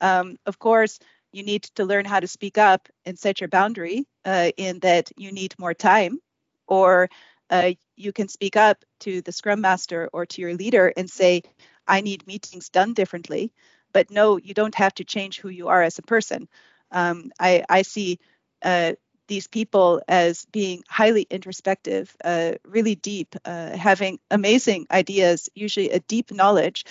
[0.00, 1.00] Um, of course,
[1.32, 5.10] you need to learn how to speak up and set your boundary uh, in that
[5.16, 6.20] you need more time
[6.68, 7.08] or
[7.50, 11.42] uh, you can speak up to the scrum master or to your leader and say
[11.86, 13.52] i need meetings done differently
[13.92, 16.48] but no you don't have to change who you are as a person
[16.92, 18.20] um, I, I, see
[18.62, 18.92] uh,
[19.26, 26.00] these people as being highly introspective uh, really deep uh, having amazing ideas usually a
[26.00, 26.84] deep knowledge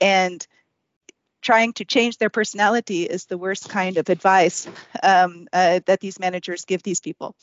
[0.00, 0.46] and
[1.42, 4.68] trying to change their personality is the worst kind of advice
[5.02, 7.34] um, uh, that these managers give these people.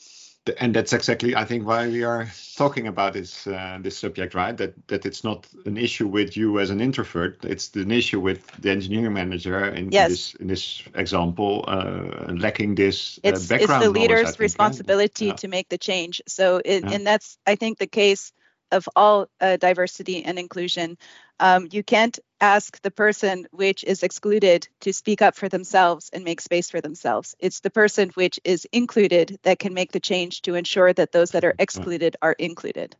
[0.58, 4.56] And that's exactly, I think, why we are talking about this uh, this subject, right?
[4.56, 8.46] That that it's not an issue with you as an introvert; it's an issue with
[8.60, 10.10] the engineering manager in, yes.
[10.10, 13.82] this in this example, uh, lacking this uh, it's, background.
[13.82, 15.34] It's the leader's think, responsibility yeah.
[15.34, 16.22] to make the change.
[16.26, 16.92] So, it, yeah.
[16.92, 18.32] and that's I think the case
[18.72, 20.98] of all uh, diversity and inclusion.
[21.40, 26.24] Um, you can't ask the person which is excluded to speak up for themselves and
[26.24, 27.34] make space for themselves.
[27.40, 31.32] It's the person which is included that can make the change to ensure that those
[31.32, 32.96] that are excluded are included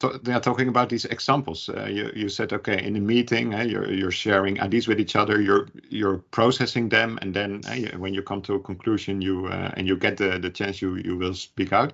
[0.00, 1.68] So they are talking about these examples.
[1.68, 5.16] Uh, you, you said, okay, in a meeting, uh, you're, you're sharing ideas with each
[5.16, 9.46] other, you're you're processing them, and then uh, when you come to a conclusion, you
[9.46, 11.92] uh, and you get the, the chance, you you will speak out.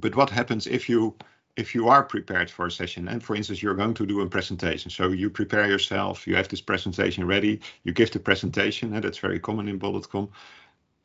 [0.00, 1.16] But what happens if you
[1.60, 4.26] if you are prepared for a session, and for instance, you're going to do a
[4.26, 9.04] presentation, so you prepare yourself, you have this presentation ready, you give the presentation, and
[9.04, 10.30] that's very common in Bol.com,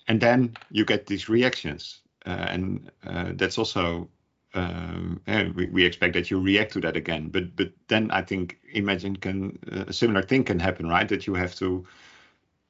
[0.08, 4.08] and then you get these reactions, uh, and uh, that's also
[4.54, 5.22] um,
[5.56, 7.28] we, we expect that you react to that again.
[7.28, 11.10] But but then I think imagine can uh, a similar thing can happen, right?
[11.10, 11.86] That you have to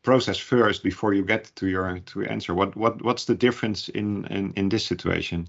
[0.02, 2.56] process first before you get to your to answer.
[2.56, 5.48] What what what's the difference in in, in this situation?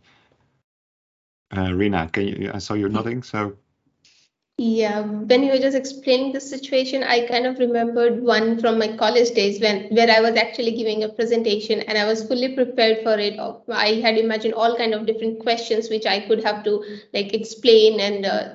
[1.54, 2.50] Uh, Rina, can you?
[2.52, 3.22] I saw you nodding.
[3.22, 3.56] So
[4.58, 8.96] yeah, when you were just explaining the situation, I kind of remembered one from my
[8.96, 13.02] college days when where I was actually giving a presentation and I was fully prepared
[13.02, 13.38] for it.
[13.68, 16.82] I had imagined all kind of different questions which I could have to
[17.12, 18.48] like explain and uh,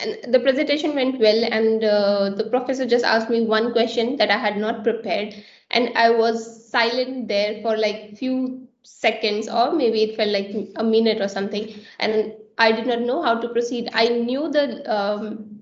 [0.00, 4.30] and the presentation went well and uh, the professor just asked me one question that
[4.30, 5.34] I had not prepared
[5.72, 10.84] and I was silent there for like few seconds or maybe it felt like a
[10.84, 13.88] minute or something and I did not know how to proceed.
[13.94, 15.60] I knew the um,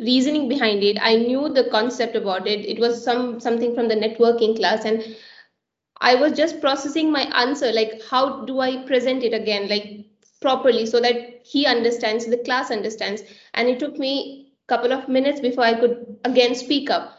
[0.00, 0.98] reasoning behind it.
[1.00, 2.64] I knew the concept about it.
[2.66, 5.04] It was some something from the networking class, and
[6.00, 7.70] I was just processing my answer.
[7.72, 10.06] Like, how do I present it again, like
[10.40, 13.22] properly, so that he understands, the class understands.
[13.54, 17.12] And it took me a couple of minutes before I could again speak up.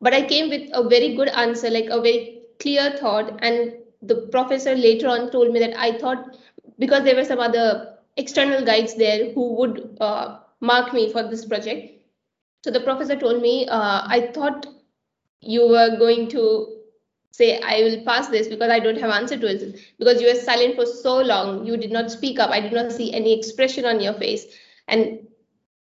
[0.00, 3.38] But I came with a very good answer, like a very clear thought.
[3.42, 3.74] And
[4.06, 6.36] the professor later on told me that I thought
[6.78, 11.44] because there were some other external guides there who would uh, mark me for this
[11.44, 11.92] project.
[12.64, 14.66] So the professor told me, uh, I thought
[15.40, 16.76] you were going to
[17.30, 19.80] say, I will pass this because I don't have answer to it.
[19.98, 22.50] Because you were silent for so long, you did not speak up.
[22.50, 24.46] I did not see any expression on your face.
[24.88, 25.26] And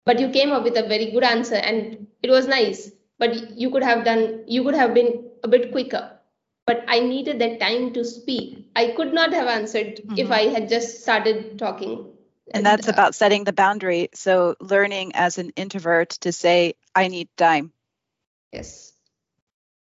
[0.06, 2.92] but you came up with a very good answer and it was nice.
[3.20, 6.20] But you could have done, you could have been a bit quicker.
[6.66, 8.70] But I needed that time to speak.
[8.76, 10.18] I could not have answered mm-hmm.
[10.18, 12.14] if I had just started talking
[12.52, 14.10] and that's about setting the boundary.
[14.14, 17.72] So learning as an introvert to say, I need time.
[18.52, 18.94] Yes.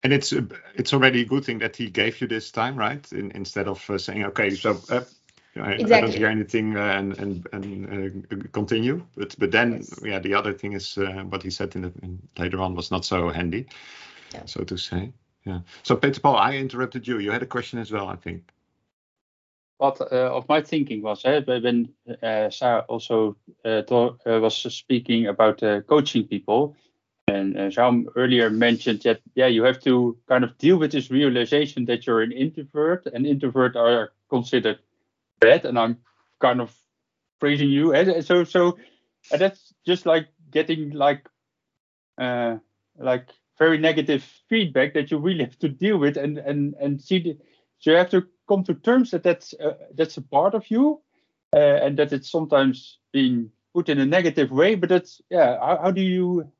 [0.02, 0.32] And it's
[0.74, 3.04] it's already a good thing that he gave you this time, right?
[3.12, 5.02] In, instead of uh, saying, okay, so uh,
[5.56, 5.94] I, exactly.
[5.94, 9.04] I, don't hear anything uh, and and and uh, continue.
[9.16, 9.98] But but then yes.
[10.02, 12.90] yeah, the other thing is uh, what he said in, the, in later on was
[12.90, 13.66] not so handy,
[14.32, 14.44] yeah.
[14.44, 15.12] so to say.
[15.46, 15.60] Yeah.
[15.84, 17.18] So Peter Paul, I interrupted you.
[17.18, 18.52] You had a question as well, I think
[19.78, 25.26] what uh, of my thinking was uh, when uh, Sarah also uh, uh, was speaking
[25.26, 26.74] about uh, coaching people,
[27.28, 31.10] and uh, João earlier mentioned that yeah, you have to kind of deal with this
[31.10, 34.78] realization that you're an introvert, and introvert are considered
[35.40, 35.98] bad, and I'm
[36.40, 36.74] kind of
[37.38, 37.92] praising you.
[37.92, 38.78] And so so
[39.30, 41.28] that's just like getting like
[42.18, 42.56] uh,
[42.98, 43.28] like
[43.58, 47.38] very negative feedback that you really have to deal with and and and see the,
[47.78, 51.00] so you have to come to terms that that's uh, that's a part of you,
[51.54, 54.74] uh, and that it's sometimes being put in a negative way.
[54.74, 55.58] But that's yeah.
[55.58, 56.50] How, how do you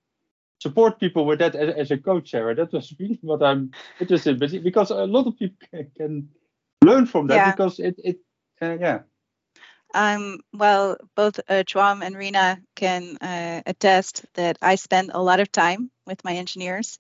[0.61, 2.55] support people with that as, as, a coach, Sarah?
[2.55, 6.29] That was really what I'm interested in, because a lot of people can, can
[6.85, 7.51] learn from that yeah.
[7.53, 8.19] because it it
[8.61, 9.01] uh, yeah.
[9.95, 15.51] Um, well, both uh, and Rina can uh, attest that I spend a lot of
[15.51, 16.99] time with my engineers.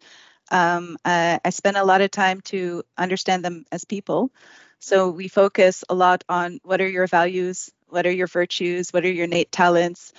[0.50, 4.30] Um, uh, I spend a lot of time to understand them as people.
[4.78, 9.04] So we focus a lot on what are your values, what are your virtues, what
[9.04, 10.12] are your innate talents.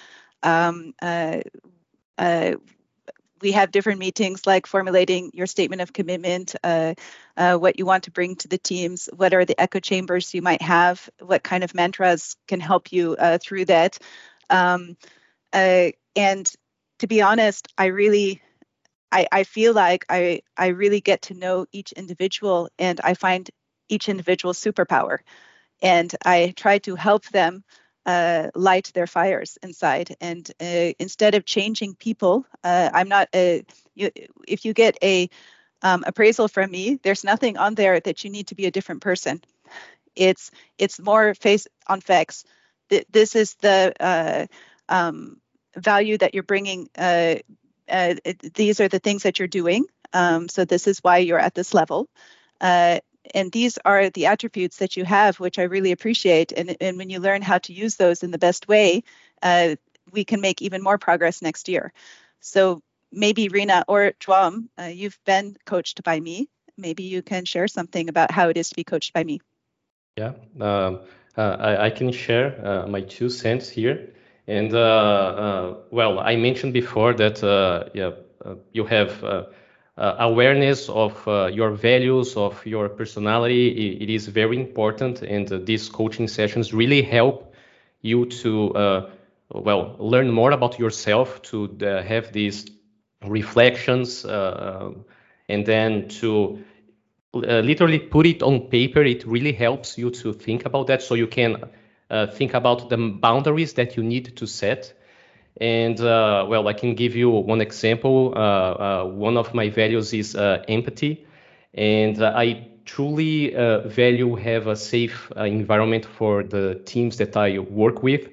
[0.43, 1.41] Um, uh,
[2.17, 2.53] uh,
[3.41, 6.95] we have different meetings like formulating your statement of commitment, uh,
[7.35, 10.41] uh, what you want to bring to the teams, what are the echo chambers you
[10.41, 13.99] might have, what kind of mantras can help you uh, through that.
[14.49, 14.97] Um,
[15.53, 16.51] uh, and
[16.99, 18.41] to be honest, I really
[19.11, 23.49] I, I feel like I, I really get to know each individual and I find
[23.89, 25.19] each individual superpower.
[25.81, 27.63] And I try to help them
[28.05, 30.15] uh, light their fires inside.
[30.21, 33.63] And uh, instead of changing people, uh, I'm not a,
[33.95, 34.11] you,
[34.47, 35.29] if you get a
[35.81, 39.01] um, appraisal from me, there's nothing on there that you need to be a different
[39.01, 39.41] person.
[40.15, 42.43] It's it's more face on facts.
[42.89, 44.47] This is the uh,
[44.89, 45.39] um,
[45.75, 46.89] value that you're bringing
[47.89, 48.15] uh,
[48.53, 49.85] these are the things that you're doing.
[50.13, 52.09] Um, so this is why you're at this level.
[52.61, 52.99] Uh,
[53.33, 56.53] and these are the attributes that you have, which I really appreciate.
[56.53, 59.03] And, and when you learn how to use those in the best way,
[59.41, 59.75] uh,
[60.11, 61.91] we can make even more progress next year.
[62.39, 66.47] So maybe Rina or João, uh, you've been coached by me.
[66.77, 69.41] Maybe you can share something about how it is to be coached by me.
[70.15, 71.01] Yeah, um,
[71.35, 74.13] uh, I, I, can share my two cents here.
[74.47, 78.11] And uh, uh, well, I mentioned before that uh, yeah,
[78.45, 79.43] uh, you have uh,
[79.97, 83.97] awareness of your values, of your personality.
[84.01, 87.53] it, is very important, and these coaching sessions really help
[88.01, 89.07] you to
[89.49, 92.67] well learn more about yourself, to have these
[93.25, 96.59] reflections, and then to
[97.33, 99.03] uh, literally put it on paper.
[99.03, 101.63] It really helps you to think about that so you can
[102.09, 104.93] uh, think about the boundaries that you need to set.
[105.59, 108.33] And uh, well, I can give you one example.
[108.35, 111.25] Uh, uh, one of my values is uh, empathy.
[111.73, 118.29] And I truly value have a safe environment for the teams that I work with.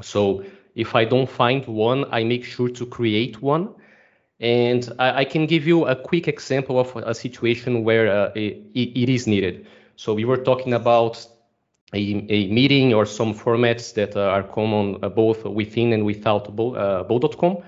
[0.00, 3.74] So if I don't find one, I make sure to create one.
[4.40, 8.72] And I, I, can give you a quick example of a situation where uh, it,
[8.74, 9.66] it is needed.
[9.96, 11.24] So we were talking about
[11.92, 16.54] a, a meeting or some formats that uh, are common uh, both within and without
[16.54, 16.72] Bol,
[17.04, 17.58] Bol.com.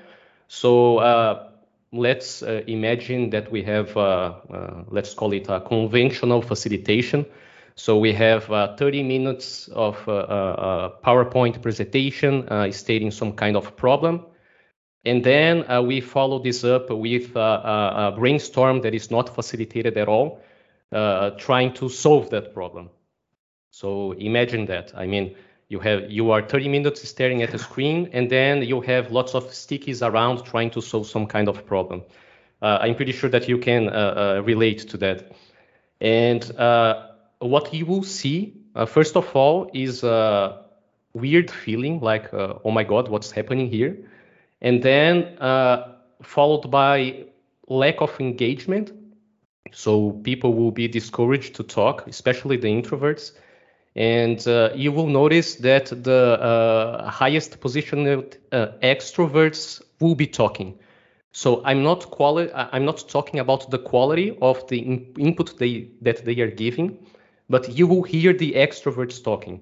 [0.49, 1.49] So uh,
[1.93, 4.35] let's uh, imagine that we have, uh,
[4.89, 7.27] let's call it a conventional facilitation.
[7.77, 14.27] So we have 30 minutes of PowerPoint presentation stating some kind of problem.
[15.05, 19.35] And then uh, we follow this up with uh, uh, a brainstorm that is not
[19.35, 20.41] facilitated at all,
[20.93, 22.89] uh, trying to solve that problem.
[23.75, 24.93] So imagine that.
[24.95, 25.35] I mean,
[25.69, 29.35] you have you are 30 minutes staring at a screen, and then you have lots
[29.35, 32.03] of stickies around trying to solve some kind of problem.
[32.63, 35.33] Uh, I'm pretty sure that you can uh, relate to that.
[36.01, 36.45] And
[37.41, 38.55] what you will see,
[38.87, 40.65] first of all, is a
[41.13, 43.97] weird feeling like, oh my God, what's happening here?
[44.65, 47.25] and then uh, followed by
[47.69, 48.93] lack of engagement.
[49.73, 53.33] So people will be discouraged to talk, especially the introverts.
[53.97, 60.79] And uh, you will notice that the uh, highest positioned uh, extroverts will be talking.
[61.33, 65.91] So I'm not quali- I'm not talking about the quality of the in- input they,
[66.03, 66.99] that they are giving,
[67.49, 69.61] but you will hear the extroverts talking.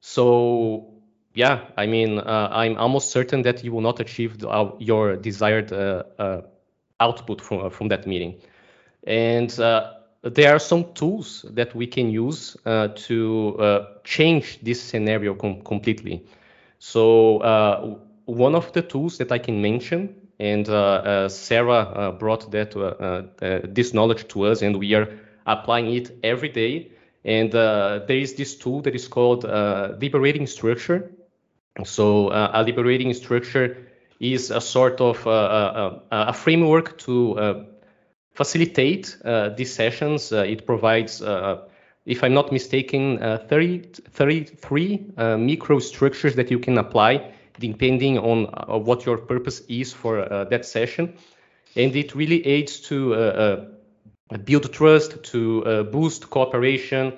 [0.00, 0.94] So
[1.34, 5.16] yeah, I mean, uh, I'm almost certain that you will not achieve the, uh, your
[5.16, 6.42] desired uh, uh
[7.00, 8.40] output from, from that meeting.
[9.06, 14.80] And uh, there are some tools that we can use uh, to uh, change this
[14.82, 16.24] scenario com completely.
[16.78, 20.66] So uh, one of the tools that I can mention, and
[21.30, 22.72] Sarah brought that
[23.74, 25.08] this knowledge to us, and we are
[25.46, 26.92] applying it every day.
[27.24, 31.10] And there is this tool that is called liberating structure
[31.84, 33.86] so uh, a liberating structure
[34.18, 37.66] is a sort of uh, uh, a, a framework to
[38.40, 39.16] facilitate
[39.56, 40.32] these sessions.
[40.32, 41.22] it provides
[42.06, 48.46] if I'm not mistaken, uh, 30, 33 uh, microstructures that you can apply depending on
[48.46, 51.12] uh, what your purpose is for that session.
[51.76, 53.68] And it really aids to
[54.44, 57.12] build trust, to boost cooperation,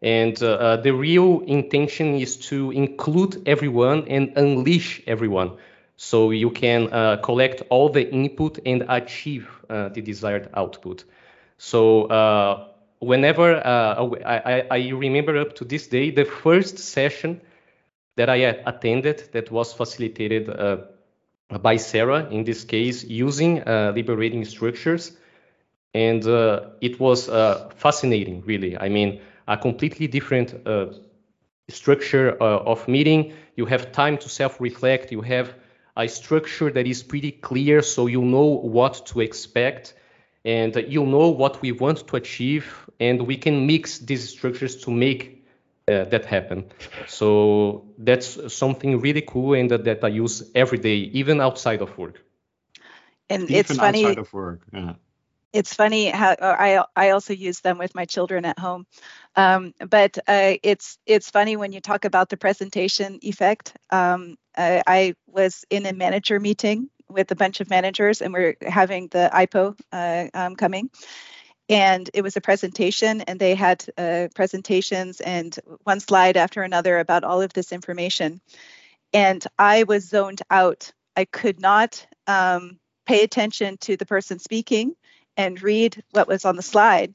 [0.00, 5.56] and uh, uh, the real intention is to include everyone and unleash everyone.
[5.98, 11.04] So you can uh, collect all the input and achieve uh, the desired output.
[11.58, 12.68] So uh,
[13.00, 17.40] whenever uh, I, I, remember up to this day, the first session
[18.14, 20.46] that I attended that was facilitated
[21.62, 25.16] by Sarah, in this case, using liberating structures.
[25.94, 26.24] And
[26.80, 27.26] it was
[27.76, 28.78] fascinating, really.
[28.78, 30.86] I mean, a completely different uh,
[31.68, 33.32] structure uh, of meeting.
[33.56, 35.10] You have time to self-reflect.
[35.10, 35.54] You have
[35.98, 39.94] a structure that is pretty clear, so you know what to expect,
[40.44, 44.90] and you know what we want to achieve, and we can mix these structures to
[44.90, 45.44] make
[45.88, 46.64] uh, that happen.
[47.08, 51.98] So that's something really cool, and that, that I use every day, even outside of
[51.98, 52.22] work.
[53.28, 54.04] And even it's funny.
[54.04, 54.94] Outside of work, yeah
[55.52, 58.86] it's funny how I I also use them with my children at home,
[59.34, 63.74] um, but uh, it's it's funny when you talk about the presentation effect.
[63.90, 68.56] Um, uh, I was in a manager meeting with a bunch of managers, and we're
[68.60, 70.90] having the IPO uh, um, coming,
[71.68, 76.98] and it was a presentation, and they had uh, presentations and one slide after another
[76.98, 78.40] about all of this information,
[79.12, 80.92] and I was zoned out.
[81.16, 84.94] I could not um, pay attention to the person speaking
[85.36, 87.14] and read what was on the slide.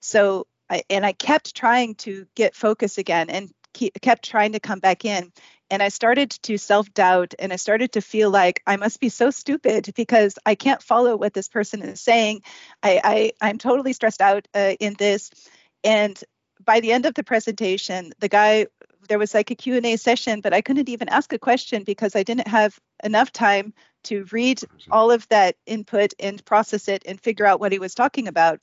[0.00, 4.60] So, I, and I kept trying to get focus again and keep, kept trying to
[4.60, 5.32] come back in.
[5.72, 9.08] And I started to self doubt and I started to feel like I must be
[9.08, 12.42] so stupid because I can't follow what this person is saying.
[12.82, 15.30] I, I, I'm totally stressed out uh, in this.
[15.82, 16.22] And
[16.62, 18.66] by the end of the presentation, the guy
[19.08, 22.22] there was like a Q&A session, but I couldn't even ask a question because I
[22.22, 23.72] didn't have enough time
[24.04, 24.60] to read
[24.90, 28.60] all of that input and process it and figure out what he was talking about.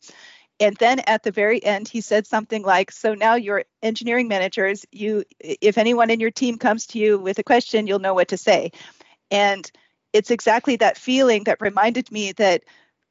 [0.60, 4.86] And then at the very end, he said something like, "So now your engineering managers,
[4.92, 8.30] you, if anyone in your team comes to you with a question, you'll know what
[8.30, 8.72] to say."
[9.32, 9.70] And
[10.14, 12.64] it's exactly that feeling that reminded me that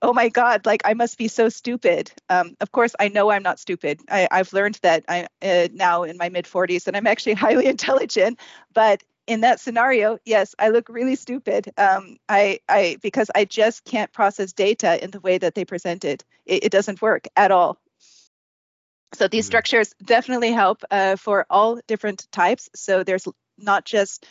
[0.03, 3.43] oh my god like i must be so stupid um, of course i know i'm
[3.43, 7.07] not stupid I, have learned that i uh, now in my mid 40s and i'm
[7.07, 8.39] actually highly intelligent
[8.75, 13.85] but in that scenario yes i look really stupid um, I, I because i just
[13.85, 17.51] can't process data in the way that they present it it, it doesn't work at
[17.51, 17.79] all
[19.15, 19.51] so these mm-hmm.
[19.51, 24.27] structures definitely help uh, for all different types so there's not just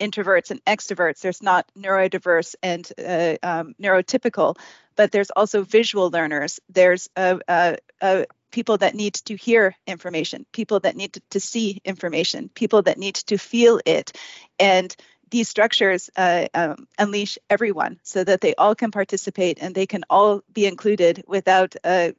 [0.00, 1.20] introverts and extroverts.
[1.20, 4.56] There's not neurodiverse and uh, um, neurotypical,
[4.96, 6.58] but there's also visual learners.
[6.68, 11.40] There's a, uh, uh, people that need to hear information, people that need to, to,
[11.40, 14.12] see information, people that need to feel it.
[14.58, 14.94] And
[15.30, 20.04] these structures uh, um, unleash everyone so that they all can participate and they can
[20.10, 22.10] all be included without uh,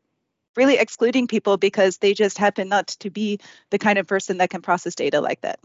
[0.56, 4.50] really excluding people because they just happen not to be the kind of person that
[4.50, 5.60] can process data like that.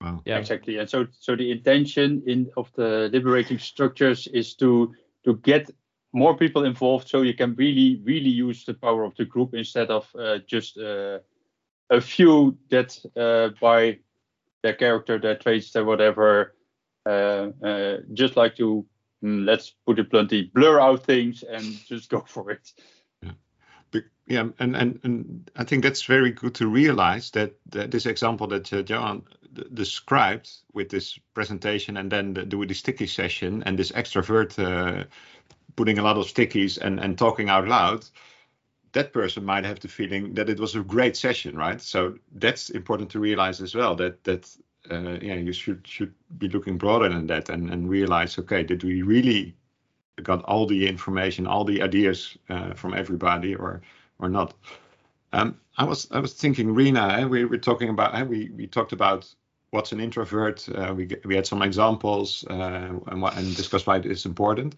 [0.00, 0.22] Wow.
[0.24, 0.76] Yeah, exactly.
[0.78, 4.94] And so, so the intention in of the liberating structures is to
[5.24, 5.70] to get
[6.12, 9.90] more people involved, so you can really, really use the power of the group instead
[9.90, 11.18] of uh, just uh,
[11.90, 13.98] a few that uh, by
[14.62, 16.54] their character, their traits, their whatever,
[17.06, 18.86] uh, uh, just like to
[19.22, 22.72] mm, let's put it bluntly, blur out things and just go for it.
[24.26, 28.46] Yeah, and, and and I think that's very good to realize that, that this example
[28.48, 29.22] that uh, João
[29.72, 35.04] described with this presentation and then the, the, the sticky session and this extrovert uh,
[35.78, 38.04] putting a lot of stickies and, and talking out loud,
[38.92, 41.80] that person might have the feeling that it was a great session, right?
[41.80, 44.42] So that's important to realize as well that that
[44.90, 48.82] uh, yeah you should should be looking broader than that and and realize okay did
[48.82, 49.54] we really
[50.22, 53.82] got all the information all the ideas uh, from everybody or
[54.18, 54.54] or not.
[55.32, 58.66] Um, I was I was thinking, Rina, eh, we were talking about eh, we we
[58.66, 59.34] talked about
[59.70, 60.68] what's an introvert.
[60.68, 64.76] Uh, we we had some examples uh, and and discussed why it is important.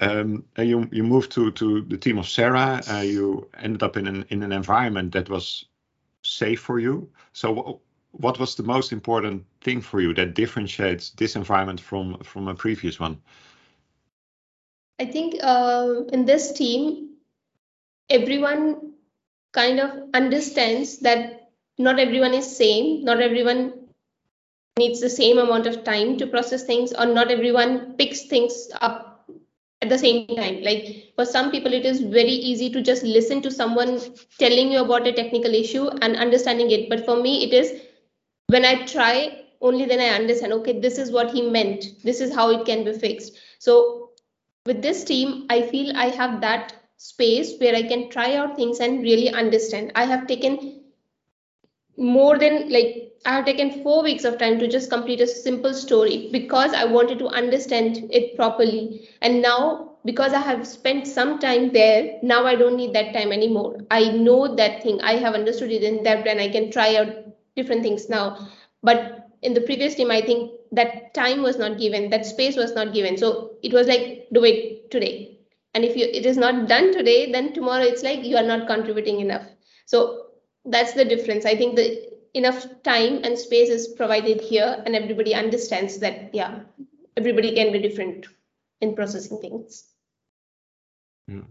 [0.00, 2.80] Um, and you you moved to to the team of Sarah.
[2.90, 5.66] Uh, you ended up in an in an environment that was
[6.22, 7.08] safe for you.
[7.32, 7.80] So
[8.12, 12.54] what was the most important thing for you that differentiates this environment from from a
[12.54, 13.20] previous one?
[14.98, 17.16] I think uh, in this team,
[18.08, 18.94] everyone
[19.52, 23.72] kind of understands that not everyone is same not everyone
[24.78, 29.09] needs the same amount of time to process things or not everyone picks things up
[29.82, 30.62] at the same time.
[30.62, 34.00] Like for some people it is very easy to just listen to someone
[34.38, 36.88] telling you about a technical issue and understanding it.
[36.88, 37.72] But for me it is
[38.48, 41.86] when i try only then i understand okay this is what he meant.
[42.02, 43.36] This is how it can be fixed.
[43.58, 44.10] So
[44.66, 48.78] with this team i feel i have that space where I can try out things
[48.78, 49.92] and really understand.
[49.94, 50.79] I have taken
[52.00, 55.74] more than like I have taken four weeks of time to just complete a simple
[55.74, 59.08] story because I wanted to understand it properly.
[59.22, 63.32] And now, because I have spent some time there, now I don't need that time
[63.32, 63.78] anymore.
[63.90, 67.08] I know that thing, I have understood it in depth, and I can try out
[67.56, 68.48] different things now.
[68.82, 72.74] But in the previous team, I think that time was not given, that space was
[72.74, 73.18] not given.
[73.18, 75.38] So it was like, do it today
[75.74, 78.66] and if you it is not done today then tomorrow it's like you are not
[78.66, 79.46] contributing enough
[79.86, 80.29] so
[80.64, 85.34] that's the difference i think the enough time and space is provided here and everybody
[85.34, 86.60] understands that yeah
[87.16, 88.26] everybody can be different
[88.80, 89.84] in processing things
[91.26, 91.42] yeah.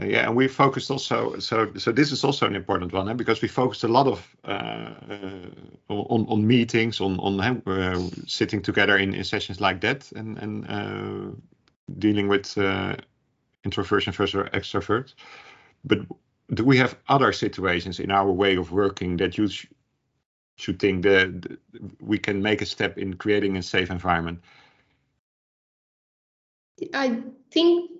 [0.00, 1.40] Yeah, and we focused also.
[1.40, 3.14] So, so this is also an important one, eh?
[3.14, 8.62] because we focused a lot of uh, uh, on on meetings, on on uh, sitting
[8.62, 11.34] together in, in sessions like that, and and uh,
[11.98, 12.94] dealing with uh,
[13.64, 15.14] introversion versus extrovert.
[15.84, 15.98] But
[16.54, 19.66] do we have other situations in our way of working that you sh
[20.56, 21.56] should think that
[22.00, 24.40] we can make a step in creating a safe environment?
[26.94, 27.22] I
[27.52, 27.92] think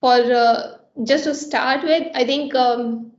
[0.00, 3.12] for uh, just to start with, I think um,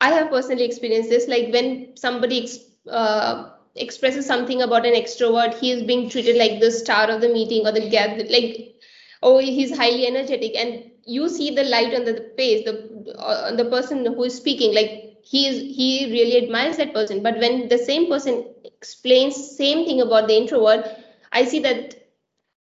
[0.00, 1.26] I have personally experienced this.
[1.26, 2.48] Like when somebody
[2.88, 7.28] uh, expresses something about an extrovert, he is being treated like the star of the
[7.28, 8.76] meeting or the gather, like
[9.22, 13.64] oh he's highly energetic, and you see the light on the face the uh, the
[13.64, 17.22] person who is speaking like he is he really admires that person.
[17.22, 20.86] But when the same person explains same thing about the introvert
[21.32, 21.94] i see that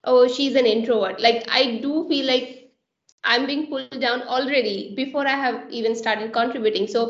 [0.03, 1.19] oh she's an introvert.
[1.21, 2.71] Like i do feel like
[3.23, 6.87] i'm being pulled down already before i have even started contributing.
[6.87, 7.09] So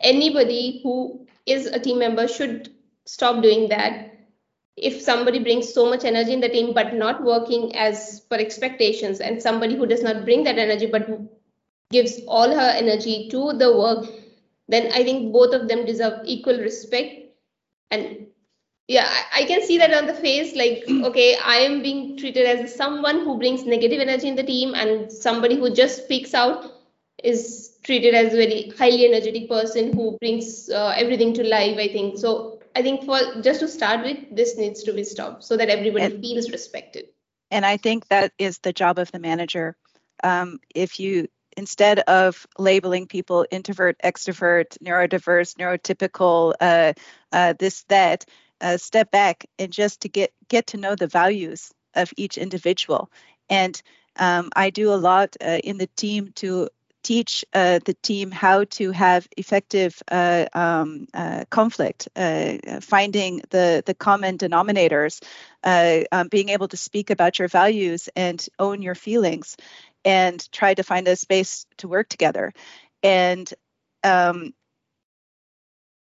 [0.00, 2.70] anybody who is a team member should
[3.04, 4.10] stop doing that.
[4.76, 9.20] If somebody brings so much energy in the team but not working as per expectations
[9.20, 11.08] and somebody who does not bring that energy but
[11.90, 14.06] gives all her energy to the work
[14.68, 17.14] then i think both of them deserve equal respect
[17.90, 18.26] and
[18.88, 22.46] yeah I, I can see that on the face like okay i am being treated
[22.46, 26.72] as someone who brings negative energy in the team and somebody who just speaks out
[27.22, 31.88] is treated as a very highly energetic person who brings uh, everything to life i
[31.88, 35.56] think so I think for just to start with, this needs to be stopped so
[35.56, 37.06] that everybody and, feels respected.
[37.50, 39.76] And I think that is the job of the manager.
[40.22, 41.28] Um, if you
[41.60, 46.92] instead of labeling people introvert, extrovert, neurodiverse, neurotypical, uh,
[47.32, 48.24] uh, this that,
[48.62, 53.10] uh, step back and just to get get to know the values of each individual.
[53.50, 53.80] And
[54.16, 56.68] um, I do a lot uh, in the team to
[57.02, 61.06] teach uh, the team how to have effective uh, um,
[61.48, 62.08] conflict,
[62.80, 65.22] finding the, the common denominators,
[65.64, 69.56] um, being able to speak about your values and own your feelings,
[70.04, 72.52] and try to find a space to work together.
[73.02, 73.52] And
[74.04, 74.52] um,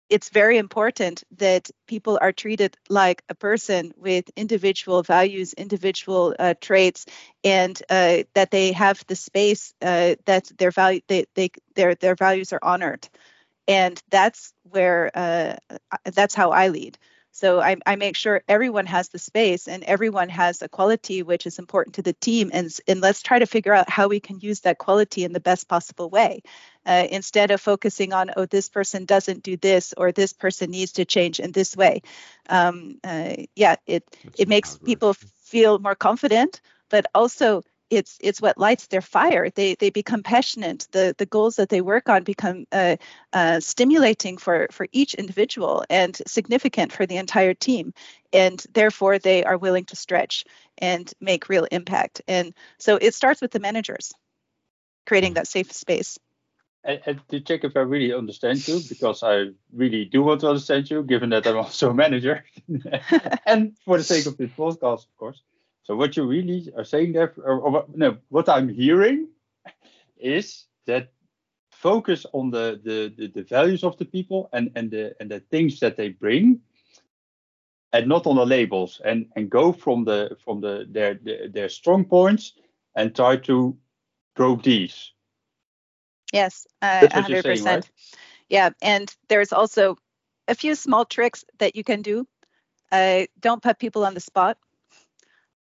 [0.08, 6.54] it's very important that people are treated like a person with individual values, individual uh,
[6.60, 7.06] traits,
[7.44, 12.16] and uh, that they have the space uh, that their value they, they their their
[12.16, 13.08] values are honored,
[13.68, 15.56] and that's where uh,
[16.14, 16.98] that's how I lead.
[17.32, 21.46] So I, I, make sure everyone has the space and everyone has a quality which
[21.46, 22.50] is important to the team.
[22.52, 25.40] And, and let's try to figure out how we can use that quality in the
[25.40, 26.42] best possible way.
[26.84, 30.92] Uh, instead of focusing on, oh, this person doesn't do this or this person needs
[30.92, 32.02] to change in this way.
[32.48, 34.04] Um, uh, yeah, it,
[34.36, 39.50] it makes people feel more confident, but also it's it's what lights their fire.
[39.50, 40.86] They they become passionate.
[40.92, 42.96] The the goals that they work on become uh,
[43.32, 47.92] uh, stimulating for for each individual and significant for the entire team,
[48.32, 50.44] and therefore they are willing to stretch
[50.78, 52.22] and make real impact.
[52.28, 54.12] And so it starts with the managers
[55.06, 56.18] creating that safe space.
[56.84, 60.48] And, and to check if I really understand you, because I really do want to
[60.48, 62.44] understand you, given that I'm also a manager,
[63.46, 65.42] and for the sake of this podcast, of course.
[65.82, 69.28] So what you really are saying there, or, or no, what I'm hearing
[70.16, 71.12] is that
[71.70, 75.40] focus on the, the, the, the, values of the people and, and the and the
[75.40, 76.60] things that they bring
[77.92, 81.68] and not on the labels and, and go from the from the their, their their
[81.68, 82.52] strong points
[82.94, 83.76] and try to
[84.36, 85.12] grow these.
[86.32, 87.42] Yes, uh, 100%.
[87.42, 87.90] Saying, right?
[88.48, 89.96] Yeah, and there's also
[90.48, 92.26] a few small tricks that you can do.
[92.92, 94.58] Uh, don't put people on the spot.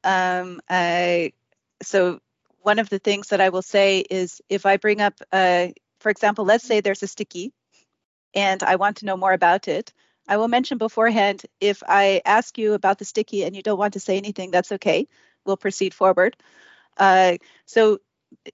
[0.04, 1.34] Um, I,
[1.82, 2.20] so
[2.62, 5.68] one of the things that I will say is if I bring up, uh,
[6.00, 7.54] for example, let's say there's a sticky
[8.34, 9.94] and I want to know more about it.
[10.28, 13.94] I will mention beforehand if I ask you about the sticky and you don't want
[13.94, 15.08] to say anything, that's okay.
[15.46, 16.38] We'll proceed forward.
[16.98, 18.00] Uh, so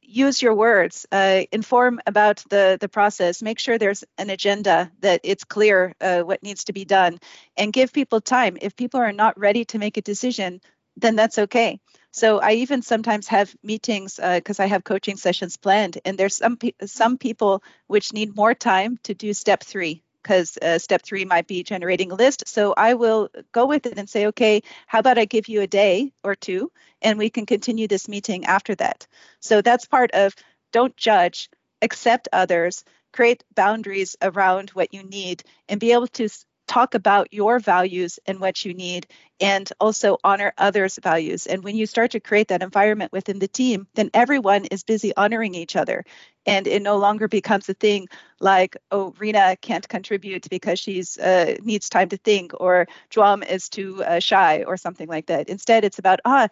[0.01, 5.21] use your words, uh, inform about the, the process, make sure there's an agenda, that
[5.23, 7.19] it's clear uh, what needs to be done,
[7.57, 8.57] and give people time.
[8.61, 10.61] If people are not ready to make a decision,
[10.97, 11.79] then that's okay.
[12.11, 16.37] So I even sometimes have meetings because uh, I have coaching sessions planned, and there's
[16.37, 21.01] some pe- some people which need more time to do step three because uh, step
[21.03, 22.47] three might be generating a list.
[22.47, 25.67] So I will go with it and say, okay, how about I give you a
[25.67, 26.71] day or two,
[27.01, 29.07] and we can continue this meeting after that.
[29.41, 30.33] So that's part of
[30.71, 31.49] don't judge,
[31.81, 36.29] accept others, create boundaries around what you need, and be able to
[36.67, 39.07] talk about your values and what you need
[39.39, 43.47] and also honor others values and when you start to create that environment within the
[43.47, 46.03] team then everyone is busy honoring each other
[46.45, 48.07] and it no longer becomes a thing
[48.39, 53.69] like oh Rina can't contribute because she's uh, needs time to think or João is
[53.69, 56.47] too uh, shy or something like that instead it's about ah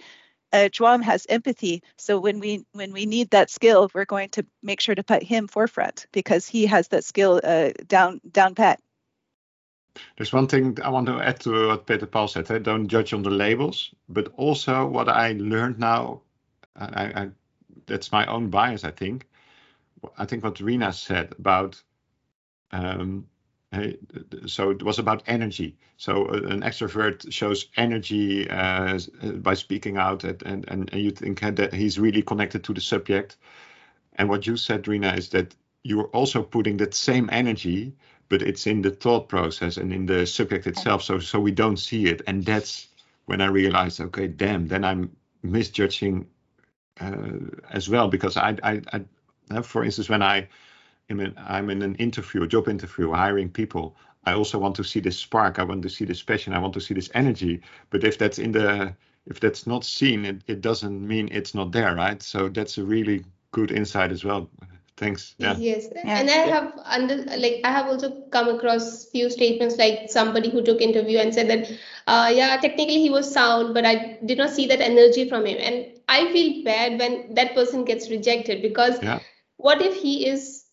[0.54, 1.82] uh, João has empathy.
[1.98, 5.24] So when we when we need that skill, we're going to make sure to put
[5.24, 8.80] him forefront because he has that skill uh, down down pat.
[10.18, 12.50] There's one thing I want to add to what Peter Paul said.
[12.50, 12.60] Eh?
[12.60, 16.22] Don't judge on the labels, but also what I learned now,
[16.76, 17.30] I, I,
[17.86, 19.28] that's my own bias, I think.
[20.18, 21.82] I think what Rina said about
[22.72, 23.28] um,
[24.46, 25.78] so it was about energy.
[25.98, 29.00] So uh, an extrovert shows energy uh,
[29.36, 33.38] by speaking out, and, and and you think that he's really connected to the subject.
[34.16, 37.94] And what you said, Rina, is that you're also putting that same energy,
[38.30, 41.04] but it's in the thought process and in the subject itself.
[41.04, 42.88] So so we don't see it, and that's
[43.26, 46.28] when I realized, okay, damn, then I'm misjudging
[47.00, 47.38] uh,
[47.72, 49.02] as well because I, I, I,
[49.52, 50.48] uh, for instance, when I
[51.10, 53.96] am in, I'm in an interview, a job interview, hiring people,
[54.26, 55.60] I also want to see this spark.
[55.60, 56.54] I want to see this passion.
[56.54, 57.62] I want to see this energy.
[57.90, 58.96] But if that's in the
[59.26, 62.22] if that's not seen, it, it doesn't mean it's not there, right?
[62.22, 64.50] So that's a really good insight as well.
[64.96, 65.34] Thanks.
[65.38, 65.56] Yeah.
[65.58, 66.20] Yes, yeah.
[66.20, 70.62] and I have under like I have also come across few statements like somebody who
[70.62, 71.72] took interview and said that,
[72.06, 75.58] uh, yeah, technically he was sound, but I did not see that energy from him,
[75.60, 79.20] and I feel bad when that person gets rejected because yeah.
[79.58, 80.66] what if he is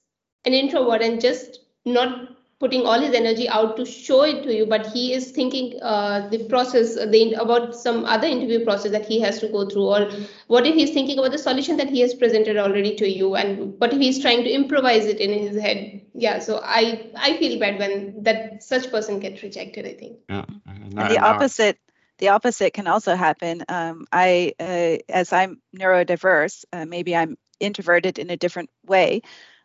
[0.44, 2.28] an introvert and just not
[2.60, 6.28] putting all his energy out to show it to you but he is thinking uh,
[6.28, 9.86] the process uh, the, about some other interview process that he has to go through
[9.86, 10.10] or
[10.48, 13.74] what if he's thinking about the solution that he has presented already to you and
[13.80, 16.02] what if he's trying to improvise it in his head.
[16.12, 20.18] Yeah so i i feel bad when that such person gets rejected i think.
[20.28, 20.44] Yeah.
[20.66, 21.78] And the opposite
[22.18, 23.64] the opposite can also happen.
[23.68, 29.22] Um, i uh, as i'm neurodiverse uh, maybe i'm introverted in a different way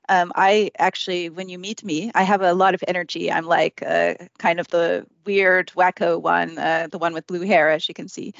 [0.09, 3.31] um, I actually, when you meet me, I have a lot of energy.
[3.31, 7.69] I'm like uh, kind of the weird, wacko one, uh, the one with blue hair,
[7.69, 8.33] as you can see.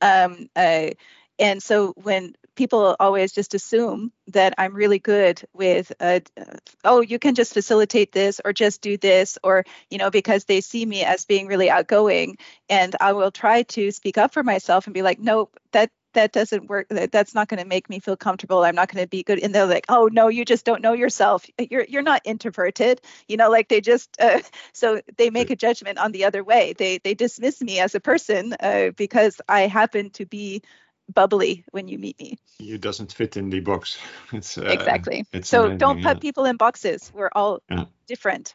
[0.00, 0.90] Um, uh,
[1.38, 6.20] and so when people always just assume that I'm really good with, uh,
[6.84, 10.60] oh, you can just facilitate this or just do this, or, you know, because they
[10.60, 12.36] see me as being really outgoing.
[12.68, 16.32] And I will try to speak up for myself and be like, nope, that that
[16.32, 19.22] doesn't work that's not going to make me feel comfortable i'm not going to be
[19.22, 21.46] good and they're like oh no you just don't know yourself.
[21.58, 23.00] You're you're not introverted.
[23.28, 24.40] You know like they just uh,
[24.72, 26.74] so they make a judgment on the other way.
[26.76, 30.62] They they dismiss me as a person uh, because i happen to be
[31.12, 32.38] bubbly when you meet me.
[32.58, 33.98] You doesn't fit in the box.
[34.32, 35.24] It's uh, exactly.
[35.32, 36.20] it's so amazing, don't put yeah.
[36.20, 37.12] people in boxes.
[37.14, 37.84] We're all yeah.
[38.06, 38.54] different.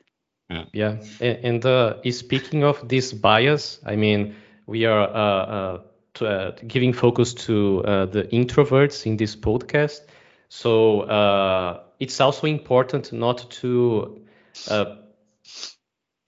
[0.49, 0.65] Yeah.
[0.73, 0.97] Yeah.
[1.19, 4.35] And, and uh, speaking of this bias i mean
[4.65, 5.81] we are
[6.21, 10.01] uh, uh, uh, giving focus to uh, the introverts in this podcast.
[10.49, 14.21] So uh, it's also important not to
[14.69, 14.95] uh,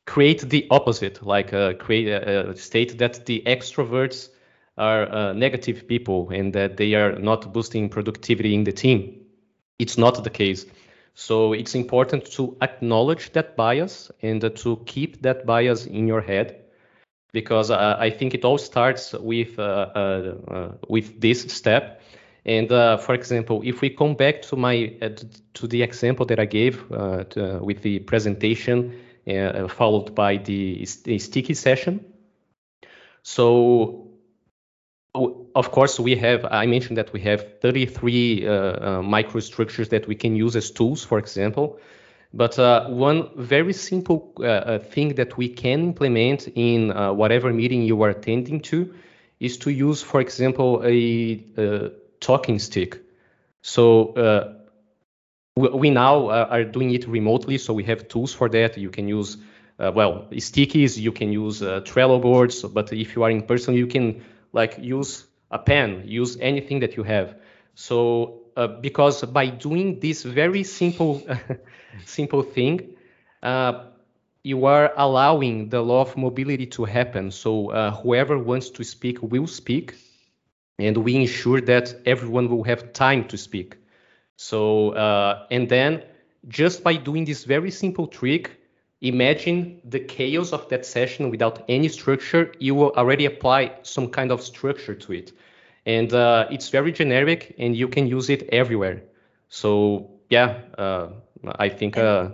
[0.05, 4.29] create the opposite, like uh, create a, a, state that the extroverts
[4.77, 9.21] are uh, negative people and that they are not boosting productivity in the team.
[9.77, 10.65] It's not the case.
[11.13, 16.68] So it's important to acknowledge that bias and to keep that bias in your head
[17.31, 19.63] because uh, I think it all starts with uh,
[19.95, 22.01] uh, uh with this step.
[22.45, 24.93] And uh, for example, if we come back to my
[25.53, 28.93] to the example that I gave to, with the presentation
[29.67, 32.05] followed by the, the sticky session,
[33.21, 34.09] so
[35.55, 40.15] of course we have i mentioned that we have 33 uh, uh, microstructures that we
[40.15, 41.79] can use as tools for example
[42.33, 47.51] but uh, one very simple uh, uh, thing that we can implement in uh, whatever
[47.51, 48.93] meeting you are attending to
[49.39, 52.99] is to use, for example, a, a talking stick.
[53.61, 54.53] So uh,
[55.55, 58.77] we, now uh, are doing it remotely, so we have tools for that.
[58.77, 59.37] You can use,
[59.77, 64.23] well, stickies, you can use Trello boards, but if you are in person, you can
[64.53, 67.35] like use a pen, use anything that you have.
[67.75, 71.21] So because by doing this very simple
[72.05, 72.95] simple thing,
[73.43, 73.85] uh,
[74.43, 77.31] you are allowing the law of mobility to happen.
[77.31, 79.95] So uh, whoever wants to speak will speak,
[80.77, 83.77] and we ensure that everyone will have time to speak.
[84.37, 86.03] So uh, and then
[86.47, 88.51] just by doing this very simple trick,
[89.01, 92.53] imagine the chaos of that session without any structure.
[92.59, 95.33] You will already apply some kind of structure to it,
[95.89, 98.97] and uh, it's very generic, and you can use it everywhere.
[99.49, 99.71] So
[100.29, 101.07] yeah uh,
[101.65, 102.29] I think uh,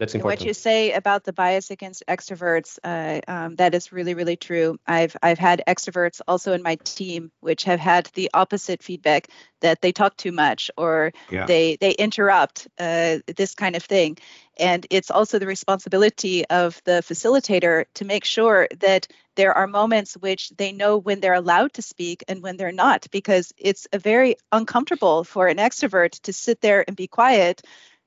[0.00, 0.40] that's important.
[0.40, 4.78] what you say about the bias against extroverts, uh, um, that is really, really true.
[4.86, 9.28] I've I've had extroverts also in my team, which have had the opposite feedback
[9.60, 11.44] that they talk too much or yeah.
[11.44, 14.16] they they interrupt uh, this kind of thing.
[14.58, 20.14] And it's also the responsibility of the facilitator to make sure that there are moments
[20.14, 23.98] which they know when they're allowed to speak and when they're not, because it's a
[23.98, 27.62] very uncomfortable for an extrovert to sit there and be quiet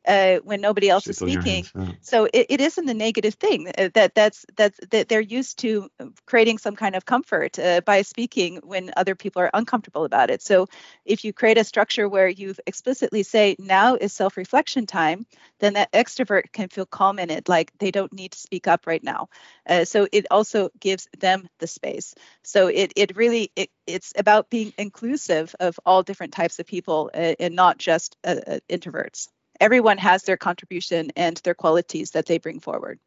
[0.08, 1.64] uh, when nobody else is on your speaking.
[1.64, 1.93] hands, yeah.
[2.01, 3.72] So it, it isn't a negative thing.
[3.78, 5.89] uh, That that's that's that they're used to
[6.26, 10.41] creating some kind of comfort uh, by speaking when other people are uncomfortable about it.
[10.41, 10.68] So
[11.06, 15.26] if you create a structure where you explicitly say now is self-reflection time,
[15.60, 18.88] then that extrovert can feel calm in it, like they don't need to speak up
[18.88, 19.30] right now.
[19.68, 22.16] Uh, so it also gives them the space.
[22.43, 27.12] So it it really it, it's about being inclusive of all different types of people
[27.14, 29.28] uh, and not just uh, introverts.
[29.60, 32.99] Everyone has their contribution and their qualities that they bring forward.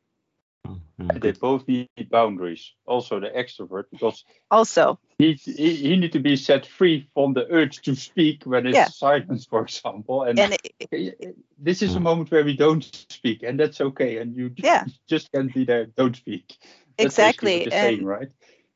[0.99, 2.73] And they both need boundaries.
[2.87, 7.47] Also the extrovert, because Also, he he, he need to be set free from the
[7.51, 8.89] urge to speak when it's Yeah.
[8.89, 10.23] silence, for example.
[10.23, 10.57] And, and
[10.91, 12.03] it, this is a Mm.
[12.03, 14.19] moment where we don't speak, and that's okay.
[14.19, 14.85] And you Yeah.
[15.09, 15.87] just can't be there.
[15.87, 16.57] Don't speak.
[16.99, 17.55] That's exactly.
[17.55, 18.29] what you're saying, And right?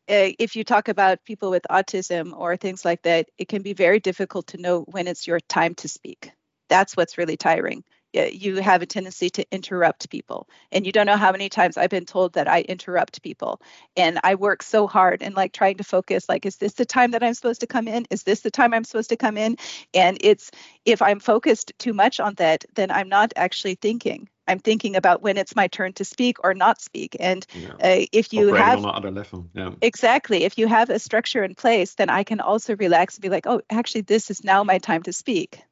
[0.08, 3.72] uh, if you talk about people with autism or things like that, it can be
[3.74, 6.32] very difficult to know when it's your time to speak.
[6.70, 7.84] That's what's really tiring.
[8.12, 11.90] You have a tendency to interrupt people, and you don't know how many times I've
[11.90, 13.60] been told that I interrupt people,
[13.96, 16.28] and I work so hard and like trying to focus.
[16.28, 18.06] Like, is this the time that I'm supposed to come in?
[18.10, 19.58] Is this the time I'm supposed to come in?
[19.94, 20.50] And it's
[20.84, 24.28] if I'm focused too much on that, then I'm not actually thinking.
[24.48, 27.16] I'm thinking about when it's my turn to speak or not speak.
[27.20, 27.74] And Yeah.
[27.74, 29.46] uh, if you Operating have on another level.
[29.54, 29.70] Yeah.
[29.82, 30.42] Exactly.
[30.42, 33.46] If you have a structure in place, then I can also relax and be like,
[33.46, 35.62] oh, actually, this is now my time to speak.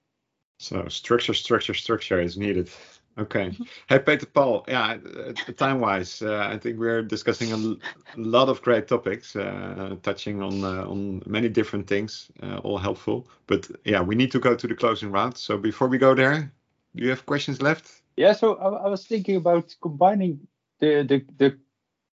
[0.59, 2.71] So structure, structure, structure is needed.
[3.19, 3.51] Okay.
[3.51, 3.63] Mm-hmm.
[3.89, 4.65] Hey, Peter Paul.
[4.69, 7.77] Yeah, uh, time-wise, uh, I think we're discussing a l-
[8.17, 13.27] lot of great topics, uh, touching on uh, on many different things, uh, all helpful.
[13.47, 15.37] But yeah, we need to go to the closing round.
[15.37, 16.53] So before we go there,
[16.95, 18.03] do you have questions left?
[18.17, 18.33] Yeah.
[18.35, 20.47] So I, I was thinking about combining
[20.81, 21.59] the the, the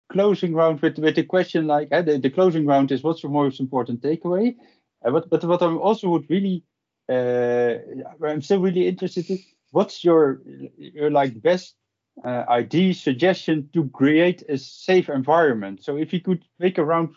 [0.09, 3.31] closing round with with the question like eh, the, the closing round is what's your
[3.31, 4.55] most important takeaway?
[5.03, 6.74] Uh, but but what I also would really uh, where
[7.10, 9.39] I'm still really interested in
[9.72, 10.41] what's your
[10.78, 11.76] your like best
[12.24, 15.84] uh, idea suggestion to create a safe environment.
[15.84, 17.14] So if you could make a round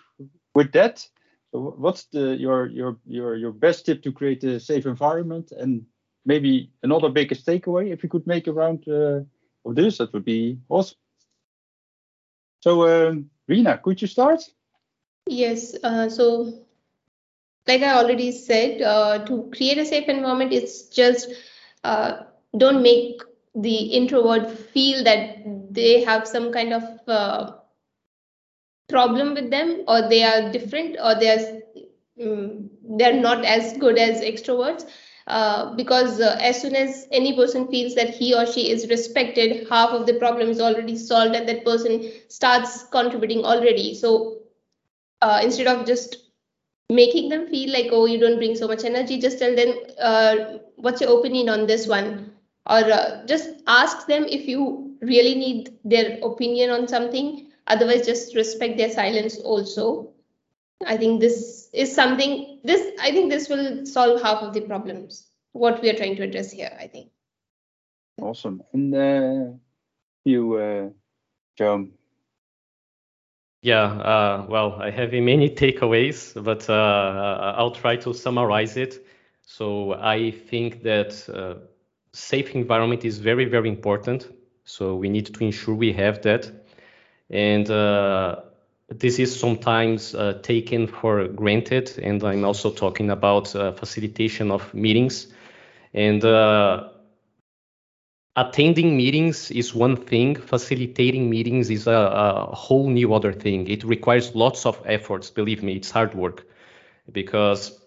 [0.55, 1.07] with that,
[1.53, 5.87] so what's the your your your your best tip to create a safe environment and
[6.25, 9.21] maybe another biggest takeaway if you could make a round uh,
[9.65, 10.99] of this that would be awesome.
[12.61, 14.43] So um, Rina, could you start?
[15.27, 16.53] Yes, uh, so
[17.69, 21.29] like I already said, uh, to create a safe environment, it's just
[21.85, 22.23] uh,
[22.57, 23.23] don't make
[23.55, 25.39] the introvert feel that
[25.73, 27.53] they have some kind of uh,
[28.89, 31.61] problem with them, or they are different, or they are
[32.23, 34.85] um, they're not as good as extroverts.
[35.27, 39.67] Uh, because uh, as soon as any person feels that he or she is respected,
[39.69, 43.95] half of the problem is already solved, and that person starts contributing already.
[43.95, 44.39] So
[45.23, 46.17] uh, instead of just
[46.91, 50.59] making them feel like oh you don't bring so much energy just tell them uh,
[50.77, 52.33] what's your opinion on this one
[52.67, 58.35] or uh, just ask them if you really need their opinion on something otherwise just
[58.35, 60.09] respect their silence also
[60.87, 65.27] i think this is something this i think this will solve half of the problems
[65.53, 67.11] what we are trying to address here i think
[68.21, 68.63] Awesome.
[68.73, 69.53] And uh,
[70.25, 70.89] you, uh.
[73.61, 79.05] Yeah, uh, well, I have many takeaways, but uh, I'll try to summarize it.
[79.43, 81.55] So I think that uh,
[82.13, 84.29] safe environment is very, very important.
[84.65, 86.51] So we need to ensure we have that.
[87.31, 88.37] And uh,
[88.89, 91.99] this is sometimes uh, taken for granted.
[92.03, 95.29] And I'm also talking about uh, facilitation of meetings.
[95.95, 96.89] And uh,
[98.39, 103.67] attending meetings is one thing facilitating meetings is a, a, whole new other thing.
[103.69, 106.47] It requires lots of efforts believe me it's hard work.
[107.11, 107.81] Because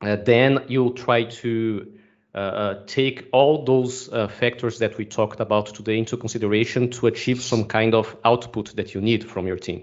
[0.00, 1.92] uh, then you'll try to
[2.34, 7.08] uh, uh, take all those uh, factors that we talked about today into consideration to
[7.08, 9.82] achieve some kind of output that you need from your team.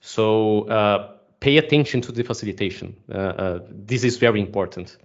[0.00, 2.96] So uh, pay attention to the facilitation.
[3.12, 4.96] Uh, this is very important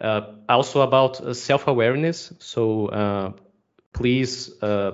[0.00, 2.34] Uh, also about uh, self-awareness.
[2.38, 3.32] So uh,
[3.94, 4.92] please uh,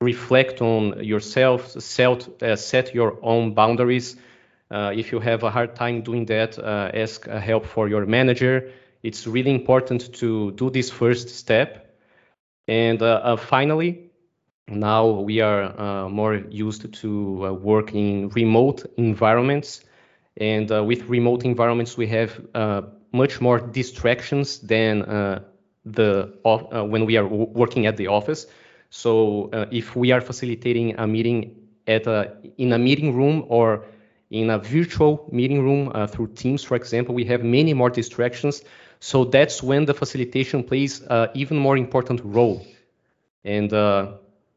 [0.00, 4.16] reflect on yourself, set, uh, set your own boundaries.
[4.72, 8.70] if you have a hard time doing that, ask help for your manager.
[9.02, 11.86] It's really important to do this first step.
[12.68, 13.00] And
[13.38, 14.10] finally,
[14.68, 19.84] now we are more used to work in remote environments.
[20.36, 22.40] And with remote environments, we have
[23.12, 25.42] much more distractions than uh,
[25.84, 28.46] the uh, when we are working at the office.
[28.90, 31.56] So uh, if we are facilitating a meeting
[31.86, 33.84] at a, in a meeting room or
[34.30, 38.62] in a virtual meeting room through Teams, for example, we have many more distractions.
[39.00, 42.64] So that's when the facilitation plays an even more important role.
[43.44, 44.12] And uh,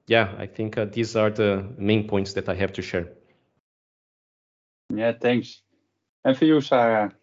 [0.07, 3.07] yeah, I think uh, these are the main points that I have to share.
[4.93, 5.61] Yeah, thanks.
[6.25, 7.13] And for you, Sarah?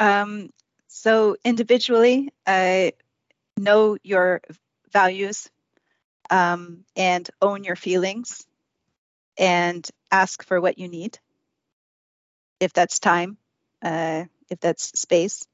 [0.00, 0.50] Um,
[0.88, 2.90] so individually, uh,
[3.58, 4.42] know your
[4.92, 5.50] values
[6.30, 8.46] um, and own your feelings
[9.38, 11.18] and ask for what you need.
[12.60, 13.38] If that's time,
[13.82, 15.46] uh, if that's space.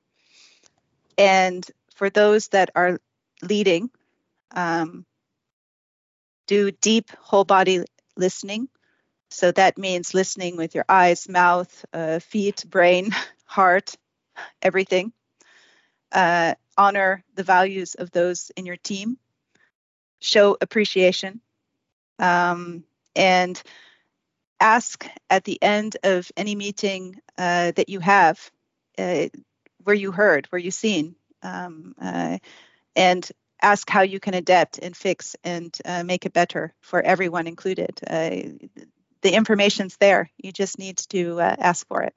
[1.19, 3.01] And for those that are
[3.43, 3.91] leading,
[4.55, 5.07] um,
[6.47, 7.85] do deep whole body
[8.17, 8.69] listening.
[9.31, 13.11] So that means listening with your eyes, mouth, uh, feet, brain,
[13.47, 13.97] heart,
[14.63, 15.13] everything.
[16.13, 19.19] Uh, honor the values of those in your team.
[20.21, 21.41] Show appreciation.
[22.19, 22.85] Um,
[23.15, 23.61] and
[24.61, 28.51] ask at the end of any meeting uh, that you have
[28.99, 29.27] uh,
[29.85, 31.15] were you heard, were you seen?
[31.43, 32.39] Um, uh,
[32.95, 33.29] and
[33.63, 37.99] ask how you can adapt and fix and uh, make it better for everyone included.
[38.07, 38.31] Uh,
[39.23, 40.31] the information's there.
[40.39, 42.15] You just need to uh, ask for it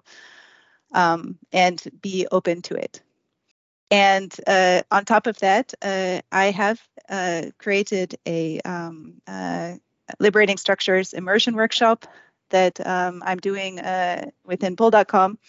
[0.94, 3.02] um, and be open to it.
[3.92, 6.80] And uh, on top of that, uh, I have
[7.10, 9.22] uh, created a um,
[10.20, 12.06] liberating structures immersion workshop
[12.52, 13.80] that um, I'm doing
[14.46, 15.40] within Bol.com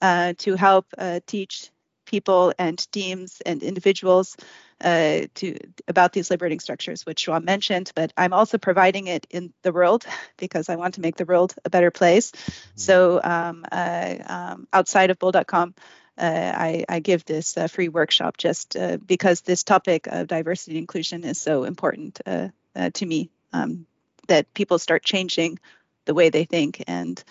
[0.00, 0.86] to help
[1.26, 1.71] teach
[2.12, 4.36] people and teams and individuals
[4.82, 5.56] uh, to
[5.88, 7.90] about these liberating structures, which João mentioned.
[7.94, 10.04] But I'm also providing it in the world
[10.36, 12.30] because I want to make the world a better place.
[12.30, 12.78] Mm-hmm.
[12.88, 15.74] So um, uh, um, outside of Bol.com,
[16.18, 20.72] uh, I, I, give this uh, free workshop just uh, because this topic of diversity
[20.72, 22.50] and inclusion is so important uh,
[22.92, 23.30] to me.
[23.54, 23.86] Um,
[24.28, 25.58] that people start changing
[26.04, 27.22] the way they think and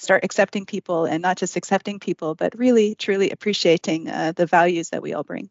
[0.00, 4.90] start accepting people and not just accepting people, but really truly appreciating uh, the values
[4.90, 5.50] that we all bring.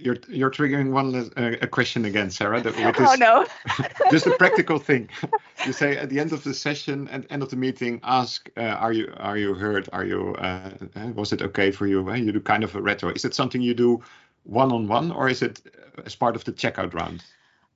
[0.00, 2.60] You're you're triggering one uh, a question again, Sarah.
[2.60, 3.44] That, this, oh no!
[4.10, 5.08] just a practical thing.
[5.66, 8.48] You say at the end of the session, at the end of the meeting, ask,
[8.56, 9.88] uh, "Are you are you heard?
[9.92, 13.10] Are you uh, uh was it okay for you?" You do kind of a retro.
[13.10, 14.00] Is it something you do
[14.44, 15.60] one on one, or is it
[16.06, 17.24] as part of the checkout round?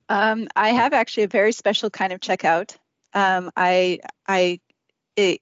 [0.07, 2.77] Um, I have actually a very special kind of checkout.
[3.13, 4.61] Um, I I
[5.15, 5.41] it,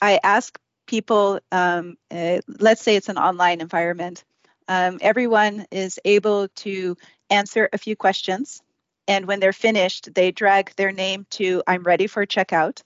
[0.00, 4.24] I ask people, um, uh, let's say it's an online environment,
[4.68, 6.96] um, everyone is able to
[7.30, 8.62] answer a few questions.
[9.08, 12.82] And when they're finished, they drag their name to I'm ready for checkout.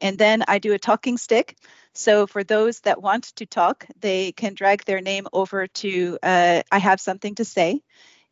[0.00, 1.56] And then I do a talking stick.
[1.94, 6.62] So for those that want to talk, they can drag their name over to uh,
[6.70, 7.80] I have something to say.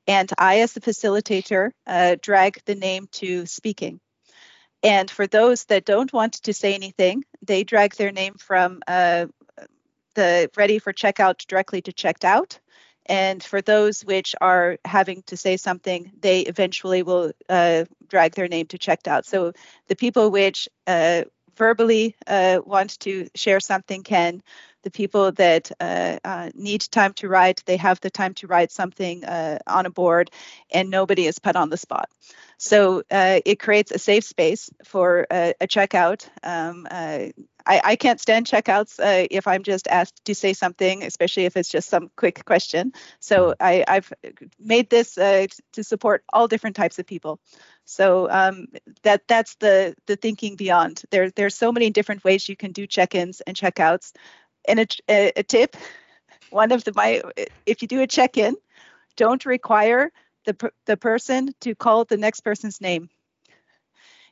[0.06, 3.98] And I, as the facilitator, uh, drag the name to speaking.
[4.86, 9.26] And for those that don't want to say anything, they drag their name from uh,
[10.14, 12.60] the ready for checkout directly to checked out.
[13.06, 18.46] And for those which are having to say something, they eventually will uh, drag their
[18.46, 19.26] name to checked out.
[19.26, 19.52] So
[19.88, 21.22] the people which uh,
[21.56, 24.42] verbally uh, want to share something can.
[24.82, 28.70] The people that uh, uh, need time to write, they have the time to write
[28.70, 30.30] something uh, on a board,
[30.70, 32.08] and nobody is put on the spot.
[32.58, 36.28] So uh, it creates a safe space for a, checkout.
[36.44, 36.86] Um,
[37.66, 41.56] I, I, can't stand checkouts uh, if I'm just asked to say something, especially if
[41.56, 42.92] it's just some quick question.
[43.20, 44.12] So I, have
[44.60, 47.40] made this uh, to support all different types of people.
[47.86, 48.66] So um,
[49.04, 51.02] that that's the the thinking beyond.
[51.10, 54.12] There there's so many different ways you can do check-ins and checkouts.
[54.68, 55.76] And a, a, a tip,
[56.50, 57.22] one of the my
[57.64, 58.56] if you do a check-in,
[59.16, 60.10] don't require
[60.44, 63.08] the, the person to call the next person's name.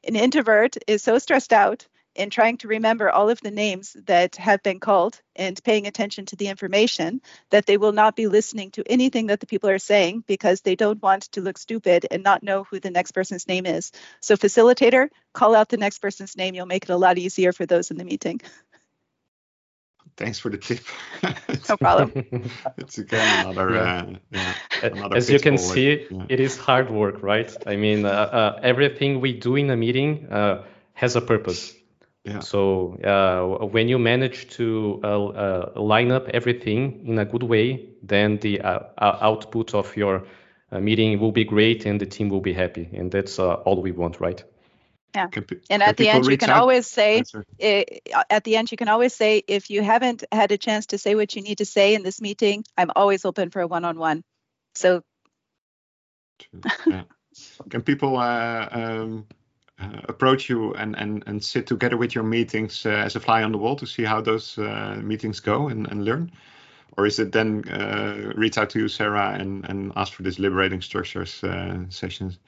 [0.07, 4.37] An introvert is so stressed out in trying to remember all of the names that
[4.37, 8.71] have been called and paying attention to the information that they will not be listening
[8.73, 12.23] to anything that the people are saying because they don't want to look stupid and
[12.23, 13.93] not know who the next person's name is.
[14.21, 16.55] So, facilitator, call out the next person's name.
[16.55, 18.41] You'll make it a lot easier for those in the meeting.
[20.17, 20.81] thanks for the tip.
[21.69, 22.13] no problem.
[22.79, 23.77] it's again another.
[23.77, 26.27] Uh, yeah, another As you can see, yeah.
[26.29, 27.55] it is hard work, right?
[27.67, 31.75] I mean, uh, uh, everything we do in a meeting uh, has a purpose.
[32.25, 32.41] Yeah.
[32.41, 38.39] So uh, when you manage to uh, line up everything in a good way, then
[38.39, 38.63] the
[38.99, 40.27] output of your
[40.73, 44.21] meeting will be great and the team will be happy, and that's all we want,
[44.21, 44.43] right?
[45.15, 45.29] Yeah.
[45.29, 46.61] Can, and at the end, you can out?
[46.61, 47.23] always say,
[47.59, 50.99] it, at the end, you can always say, if you haven't had a chance to
[50.99, 53.85] say what you need to say in this meeting, I'm always open for a one
[53.85, 54.25] on one.
[54.75, 55.03] So,
[56.85, 57.05] yeah.
[57.71, 59.27] can people uh, um,
[59.81, 63.43] uh, approach you and, and, and sit together with your meetings uh, as a fly
[63.43, 66.31] on the wall to see how those uh, meetings go and, and learn?
[66.97, 70.39] or is it then uh, reach out to you, Sarah, and and ask for these
[70.39, 72.39] liberating structures uh, sessions?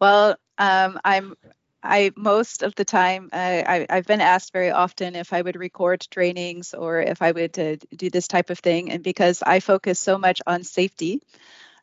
[0.00, 1.34] Well, um, I'm
[1.82, 5.56] I most of the time uh, I, I've been asked very often if I would
[5.56, 9.60] record trainings or if I would uh, do this type of thing, and because I
[9.60, 11.22] focus so much on safety,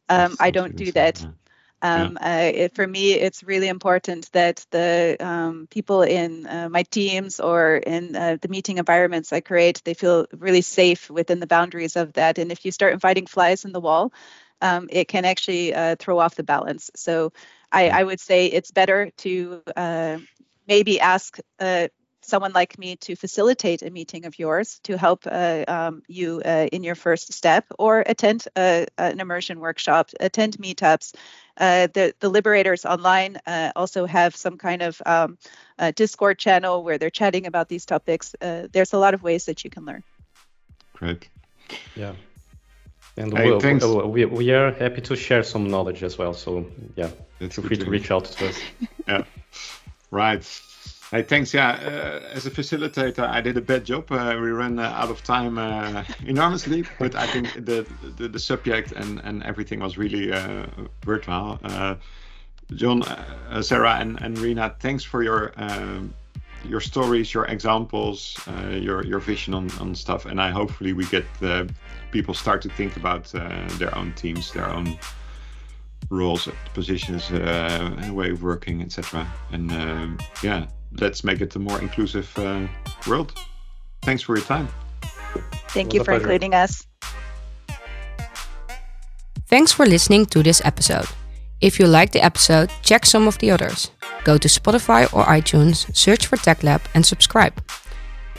[0.09, 1.25] um, I don't do that.
[1.81, 2.47] Um, yeah.
[2.47, 7.39] uh, it, for me, it's really important that the um, people in uh, my teams
[7.39, 11.95] or in uh, the meeting environments I create, they feel really safe within the boundaries
[11.95, 12.37] of that.
[12.37, 14.13] And if you start inviting flies in the wall,
[14.61, 16.91] um, it can actually uh, throw off the balance.
[16.95, 17.33] So
[17.71, 20.17] I, I would say it's better to uh,
[20.67, 21.87] maybe ask uh,
[22.21, 26.67] someone like me to facilitate a meeting of yours to help uh, um, you uh,
[26.71, 31.15] in your first step or attend a, an immersion workshop, attend meetups.
[31.57, 35.37] Uh, the, the Liberators online uh, also have some kind of um,
[35.95, 38.35] Discord channel where they're chatting about these topics.
[38.39, 40.03] there's a lot of ways that you can learn.
[40.93, 41.27] Great.
[41.95, 42.13] Yeah.
[43.17, 46.33] And hey, we, we, we, are happy to share some knowledge as well.
[46.33, 48.59] So yeah, That's feel free to reach out to us.
[49.07, 49.23] yeah,
[50.11, 50.61] right.
[51.11, 51.53] Hey, thanks.
[51.53, 54.09] Yeah, uh, as a facilitator, I did a bad job.
[54.09, 57.85] Uh, we ran uh, out of time uh, enormously, but I think the,
[58.15, 60.67] the, the subject and and everything was really uh,
[61.05, 61.59] worthwhile.
[61.63, 61.95] Uh,
[62.71, 63.03] João,
[63.61, 66.13] Sarah, and and Rina, thanks for your um,
[66.63, 68.39] your stories, your examples,
[68.69, 71.25] your your vision on, on stuff, and I hopefully we get
[72.11, 73.25] people start to think about
[73.79, 74.97] their own teams, their own
[76.09, 77.29] roles, positions,
[78.11, 79.27] way of working, etc.
[79.51, 80.67] And um, yeah,
[80.99, 82.67] let's make it a more inclusive uh,
[83.07, 83.33] world.
[84.01, 84.67] Thanks for your time.
[85.69, 86.21] Thank you for pleasure.
[86.21, 86.85] including us.
[89.47, 91.07] Thanks for listening to this episode.
[91.59, 93.91] If you liked the episode, check some of the others.
[94.23, 97.53] Go to Spotify or iTunes, search for TechLab, and subscribe.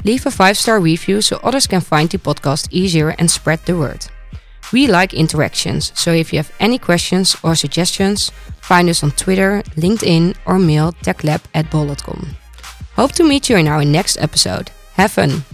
[0.05, 3.77] Leave a 5 star review so others can find the podcast easier and spread the
[3.77, 4.07] word.
[4.73, 9.63] We like interactions, so if you have any questions or suggestions, find us on Twitter,
[9.77, 12.42] LinkedIn, or mail techlab at bol.com.
[12.97, 14.71] Hope to meet you in our next episode.
[14.95, 15.45] Have fun!